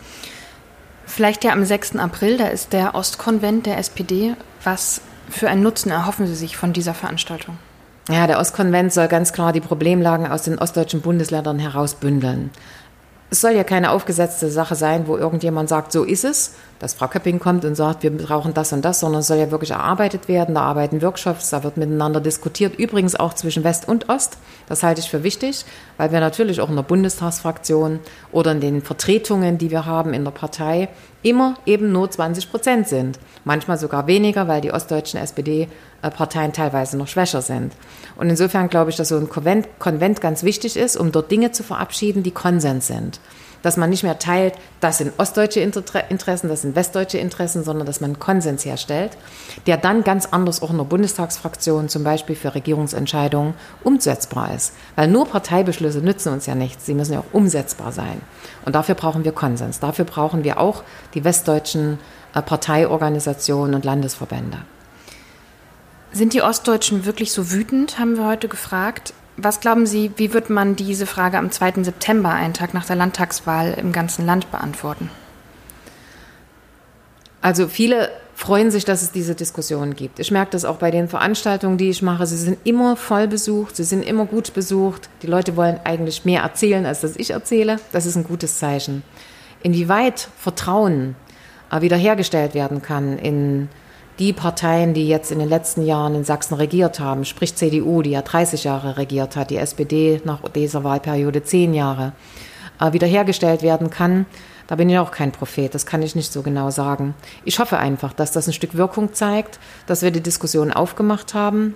Vielleicht 1.05 1.43
ja 1.43 1.51
am 1.51 1.65
6. 1.65 1.97
April, 1.97 2.37
da 2.37 2.47
ist 2.47 2.73
der 2.73 2.95
Ostkonvent 2.95 3.65
der 3.65 3.77
SPD. 3.77 4.35
Was 4.63 5.01
für 5.31 5.49
einen 5.49 5.63
Nutzen 5.63 5.91
erhoffen 5.91 6.27
Sie 6.27 6.35
sich 6.35 6.57
von 6.57 6.73
dieser 6.73 6.93
Veranstaltung? 6.93 7.57
Ja, 8.09 8.27
der 8.27 8.39
Ostkonvent 8.39 8.91
soll 8.91 9.07
ganz 9.07 9.31
klar 9.31 9.53
die 9.53 9.61
Problemlagen 9.61 10.27
aus 10.27 10.43
den 10.43 10.57
ostdeutschen 10.59 11.01
Bundesländern 11.01 11.59
herausbündeln. 11.59 12.49
Es 13.29 13.39
soll 13.39 13.51
ja 13.51 13.63
keine 13.63 13.91
aufgesetzte 13.91 14.51
Sache 14.51 14.75
sein, 14.75 15.07
wo 15.07 15.15
irgendjemand 15.15 15.69
sagt, 15.69 15.93
so 15.93 16.03
ist 16.03 16.25
es, 16.25 16.55
dass 16.79 16.95
Frau 16.95 17.07
Köpping 17.07 17.39
kommt 17.39 17.63
und 17.63 17.75
sagt, 17.75 18.03
wir 18.03 18.11
brauchen 18.11 18.53
das 18.53 18.73
und 18.73 18.83
das, 18.83 18.99
sondern 18.99 19.21
es 19.21 19.27
soll 19.27 19.37
ja 19.37 19.51
wirklich 19.51 19.71
erarbeitet 19.71 20.27
werden. 20.27 20.55
Da 20.55 20.63
arbeiten 20.63 21.01
Workshops, 21.01 21.49
da 21.49 21.63
wird 21.63 21.77
miteinander 21.77 22.19
diskutiert, 22.19 22.77
übrigens 22.77 23.15
auch 23.15 23.33
zwischen 23.33 23.63
West 23.63 23.87
und 23.87 24.09
Ost. 24.09 24.37
Das 24.67 24.83
halte 24.83 24.99
ich 24.99 25.09
für 25.09 25.23
wichtig, 25.23 25.63
weil 25.95 26.11
wir 26.11 26.19
natürlich 26.19 26.59
auch 26.59 26.69
in 26.69 26.75
der 26.75 26.83
Bundestagsfraktion 26.83 28.01
oder 28.33 28.51
in 28.51 28.59
den 28.59 28.81
Vertretungen, 28.81 29.57
die 29.57 29.71
wir 29.71 29.85
haben 29.85 30.13
in 30.13 30.25
der 30.25 30.31
Partei, 30.31 30.89
immer 31.23 31.55
eben 31.65 31.91
nur 31.91 32.09
20 32.09 32.49
Prozent 32.49 32.87
sind. 32.87 33.19
Manchmal 33.43 33.77
sogar 33.77 34.07
weniger, 34.07 34.47
weil 34.47 34.61
die 34.61 34.71
ostdeutschen 34.71 35.19
SPD-Parteien 35.19 36.53
teilweise 36.53 36.97
noch 36.97 37.07
schwächer 37.07 37.41
sind. 37.41 37.73
Und 38.15 38.29
insofern 38.29 38.69
glaube 38.69 38.91
ich, 38.91 38.97
dass 38.97 39.09
so 39.09 39.17
ein 39.17 39.29
Konvent, 39.29 39.67
Konvent 39.79 40.21
ganz 40.21 40.43
wichtig 40.43 40.77
ist, 40.77 40.97
um 40.97 41.11
dort 41.11 41.31
Dinge 41.31 41.51
zu 41.51 41.63
verabschieden, 41.63 42.23
die 42.23 42.31
Konsens 42.31 42.87
sind. 42.87 43.19
Dass 43.61 43.77
man 43.77 43.89
nicht 43.89 44.03
mehr 44.03 44.19
teilt, 44.19 44.55
das 44.79 44.97
sind 44.97 45.13
ostdeutsche 45.17 45.59
Interessen, 45.59 46.49
das 46.49 46.61
sind 46.61 46.75
westdeutsche 46.75 47.17
Interessen, 47.17 47.63
sondern 47.63 47.85
dass 47.85 48.01
man 48.01 48.11
einen 48.11 48.19
Konsens 48.19 48.65
herstellt, 48.65 49.11
der 49.67 49.77
dann 49.77 50.03
ganz 50.03 50.27
anders 50.27 50.61
auch 50.61 50.71
in 50.71 50.77
der 50.77 50.85
Bundestagsfraktion 50.85 51.89
zum 51.89 52.03
Beispiel 52.03 52.35
für 52.35 52.55
Regierungsentscheidungen 52.55 53.53
umsetzbar 53.83 54.53
ist. 54.53 54.73
Weil 54.95 55.07
nur 55.07 55.27
Parteibeschlüsse 55.27 55.99
nützen 55.99 56.33
uns 56.33 56.45
ja 56.45 56.55
nichts, 56.55 56.85
sie 56.85 56.93
müssen 56.93 57.13
ja 57.13 57.19
auch 57.19 57.33
umsetzbar 57.33 57.91
sein. 57.91 58.21
Und 58.65 58.75
dafür 58.75 58.95
brauchen 58.95 59.23
wir 59.23 59.31
Konsens. 59.31 59.79
Dafür 59.79 60.05
brauchen 60.05 60.43
wir 60.43 60.59
auch 60.59 60.83
die 61.13 61.23
westdeutschen 61.23 61.99
äh, 62.33 62.41
Parteiorganisationen 62.41 63.75
und 63.75 63.85
Landesverbände. 63.85 64.59
Sind 66.13 66.33
die 66.33 66.41
Ostdeutschen 66.41 67.05
wirklich 67.05 67.31
so 67.31 67.51
wütend, 67.51 67.97
haben 67.97 68.17
wir 68.17 68.25
heute 68.25 68.49
gefragt. 68.49 69.13
Was 69.37 69.59
glauben 69.59 69.85
Sie, 69.85 70.11
wie 70.17 70.33
wird 70.33 70.49
man 70.49 70.75
diese 70.75 71.05
Frage 71.05 71.37
am 71.37 71.51
2. 71.51 71.83
September, 71.83 72.29
einen 72.29 72.53
Tag 72.53 72.73
nach 72.73 72.85
der 72.85 72.95
Landtagswahl, 72.95 73.73
im 73.73 73.91
ganzen 73.91 74.25
Land 74.25 74.51
beantworten? 74.51 75.09
Also 77.41 77.67
viele 77.67 78.09
freuen 78.35 78.71
sich, 78.71 78.85
dass 78.85 79.01
es 79.01 79.11
diese 79.11 79.35
Diskussion 79.35 79.95
gibt. 79.95 80.19
Ich 80.19 80.31
merke 80.31 80.51
das 80.51 80.65
auch 80.65 80.77
bei 80.77 80.91
den 80.91 81.07
Veranstaltungen, 81.07 81.77
die 81.77 81.89
ich 81.89 82.01
mache. 82.01 82.25
Sie 82.25 82.37
sind 82.37 82.57
immer 82.63 82.95
voll 82.95 83.27
besucht, 83.27 83.75
sie 83.75 83.83
sind 83.83 84.03
immer 84.03 84.25
gut 84.25 84.53
besucht. 84.53 85.09
Die 85.21 85.27
Leute 85.27 85.55
wollen 85.55 85.79
eigentlich 85.83 86.25
mehr 86.25 86.41
erzählen, 86.41 86.85
als 86.85 87.01
dass 87.01 87.15
ich 87.15 87.31
erzähle. 87.31 87.77
Das 87.91 88.05
ist 88.05 88.15
ein 88.15 88.23
gutes 88.23 88.59
Zeichen. 88.59 89.03
inwieweit 89.63 90.27
Vertrauen 90.37 91.15
äh, 91.71 91.81
wiederhergestellt 91.81 92.53
werden 92.53 92.81
kann 92.81 93.17
in 93.17 93.69
die 94.19 94.33
Parteien, 94.33 94.93
die 94.93 95.07
jetzt 95.07 95.31
in 95.31 95.39
den 95.39 95.49
letzten 95.49 95.85
Jahren 95.85 96.15
in 96.15 96.23
Sachsen 96.23 96.55
regiert 96.55 96.99
haben, 96.99 97.25
sprich 97.25 97.55
CDU, 97.55 98.01
die 98.01 98.11
ja 98.11 98.21
30 98.21 98.63
Jahre 98.63 98.97
regiert 98.97 99.35
hat, 99.35 99.49
die 99.49 99.57
SPD 99.57 100.21
nach 100.25 100.41
dieser 100.49 100.83
Wahlperiode 100.83 101.43
10 101.43 101.73
Jahre, 101.73 102.13
äh, 102.79 102.93
wiederhergestellt 102.93 103.61
werden 103.63 103.89
kann, 103.89 104.25
da 104.67 104.75
bin 104.77 104.89
ich 104.89 104.97
auch 104.99 105.11
kein 105.11 105.31
Prophet, 105.31 105.73
das 105.75 105.85
kann 105.85 106.01
ich 106.01 106.15
nicht 106.15 106.31
so 106.31 106.43
genau 106.43 106.69
sagen. 106.69 107.13
Ich 107.43 107.59
hoffe 107.59 107.77
einfach, 107.77 108.13
dass 108.13 108.31
das 108.31 108.47
ein 108.47 108.53
Stück 108.53 108.75
Wirkung 108.75 109.13
zeigt, 109.13 109.59
dass 109.85 110.01
wir 110.01 110.11
die 110.11 110.21
Diskussion 110.21 110.71
aufgemacht 110.71 111.33
haben, 111.33 111.75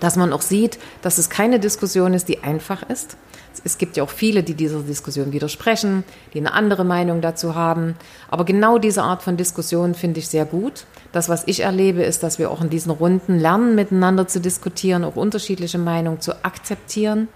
dass 0.00 0.16
man 0.16 0.32
auch 0.32 0.42
sieht, 0.42 0.78
dass 1.02 1.18
es 1.18 1.28
keine 1.28 1.60
Diskussion 1.60 2.14
ist, 2.14 2.28
die 2.28 2.42
einfach 2.42 2.82
ist. 2.88 3.16
Es 3.64 3.78
gibt 3.78 3.96
ja 3.96 4.02
auch 4.02 4.10
viele, 4.10 4.42
die 4.42 4.54
dieser 4.54 4.80
Diskussion 4.80 5.32
widersprechen, 5.32 6.04
die 6.32 6.38
eine 6.38 6.52
andere 6.52 6.84
Meinung 6.84 7.20
dazu 7.20 7.54
haben. 7.54 7.96
Aber 8.28 8.44
genau 8.44 8.78
diese 8.78 9.02
Art 9.02 9.22
von 9.22 9.36
Diskussion 9.36 9.94
finde 9.94 10.20
ich 10.20 10.28
sehr 10.28 10.44
gut. 10.44 10.86
Das, 11.12 11.28
was 11.28 11.44
ich 11.46 11.60
erlebe, 11.60 12.02
ist, 12.02 12.22
dass 12.22 12.38
wir 12.38 12.50
auch 12.50 12.60
in 12.60 12.70
diesen 12.70 12.90
Runden 12.90 13.38
lernen, 13.38 13.74
miteinander 13.74 14.26
zu 14.26 14.40
diskutieren, 14.40 15.04
auch 15.04 15.16
unterschiedliche 15.16 15.78
Meinungen 15.78 16.20
zu 16.20 16.44
akzeptieren 16.44 17.28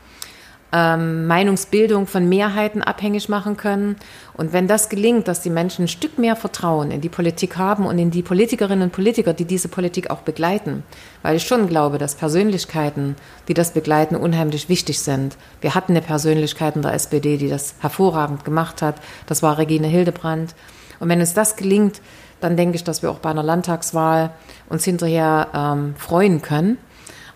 ähm, 0.72 1.26
Meinungsbildung 1.26 2.06
von 2.06 2.28
Mehrheiten 2.28 2.82
abhängig 2.82 3.28
machen 3.28 3.56
können. 3.56 3.96
Und 4.34 4.52
wenn 4.52 4.68
das 4.68 4.88
gelingt, 4.88 5.26
dass 5.26 5.40
die 5.40 5.50
Menschen 5.50 5.86
ein 5.86 5.88
Stück 5.88 6.18
mehr 6.18 6.36
Vertrauen 6.36 6.90
in 6.90 7.00
die 7.00 7.08
Politik 7.08 7.56
haben 7.56 7.86
und 7.86 7.98
in 7.98 8.10
die 8.10 8.22
Politikerinnen 8.22 8.82
und 8.82 8.92
Politiker, 8.92 9.32
die 9.32 9.46
diese 9.46 9.68
Politik 9.68 10.10
auch 10.10 10.20
begleiten, 10.20 10.82
weil 11.22 11.36
ich 11.36 11.46
schon 11.46 11.68
glaube, 11.68 11.98
dass 11.98 12.14
Persönlichkeiten, 12.14 13.16
die 13.48 13.54
das 13.54 13.72
begleiten, 13.72 14.14
unheimlich 14.14 14.68
wichtig 14.68 15.00
sind. 15.00 15.36
Wir 15.60 15.74
hatten 15.74 15.92
eine 15.92 16.02
Persönlichkeit 16.02 16.76
in 16.76 16.82
der 16.82 16.94
SPD, 16.94 17.38
die 17.38 17.48
das 17.48 17.74
hervorragend 17.80 18.44
gemacht 18.44 18.82
hat. 18.82 18.96
Das 19.26 19.42
war 19.42 19.58
Regine 19.58 19.86
Hildebrand. 19.86 20.54
Und 21.00 21.08
wenn 21.08 21.20
uns 21.20 21.34
das 21.34 21.56
gelingt, 21.56 22.00
dann 22.40 22.56
denke 22.56 22.76
ich, 22.76 22.84
dass 22.84 23.02
wir 23.02 23.10
auch 23.10 23.18
bei 23.18 23.30
einer 23.30 23.42
Landtagswahl 23.42 24.30
uns 24.68 24.84
hinterher 24.84 25.48
ähm, 25.54 25.94
freuen 25.96 26.42
können 26.42 26.78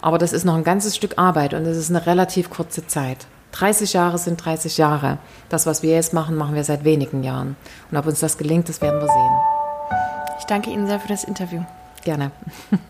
aber 0.03 0.19
das 0.19 0.35
ist 0.35 0.45
noch 0.45 0.57
ein 0.57 0.65
ganzes 0.65 0.97
Stück 0.97 1.17
Arbeit 1.17 1.55
und 1.55 1.65
es 1.65 1.79
ist 1.79 1.91
eine 1.91 2.05
relativ 2.05 2.51
kurze 2.51 2.87
Zeit. 2.87 3.27
30 3.53 3.93
Jahre 3.93 4.19
sind 4.19 4.45
30 4.45 4.77
Jahre. 4.77 5.19
Das, 5.49 5.65
was 5.65 5.83
wir 5.83 5.95
jetzt 5.95 6.13
machen, 6.13 6.37
machen 6.37 6.55
wir 6.55 6.65
seit 6.65 6.85
wenigen 6.85 7.23
Jahren. 7.23 7.57
Und 7.91 7.97
ob 7.97 8.07
uns 8.07 8.21
das 8.21 8.37
gelingt, 8.37 8.69
das 8.69 8.83
werden 8.83 9.01
wir 9.01 9.09
sehen. 9.09 9.41
Ich 10.39 10.45
danke 10.47 10.71
Ihnen 10.71 10.87
sehr 10.87 11.01
für 11.01 11.09
das 11.09 11.25
Interview. 11.25 11.63
Gerne. 12.03 12.31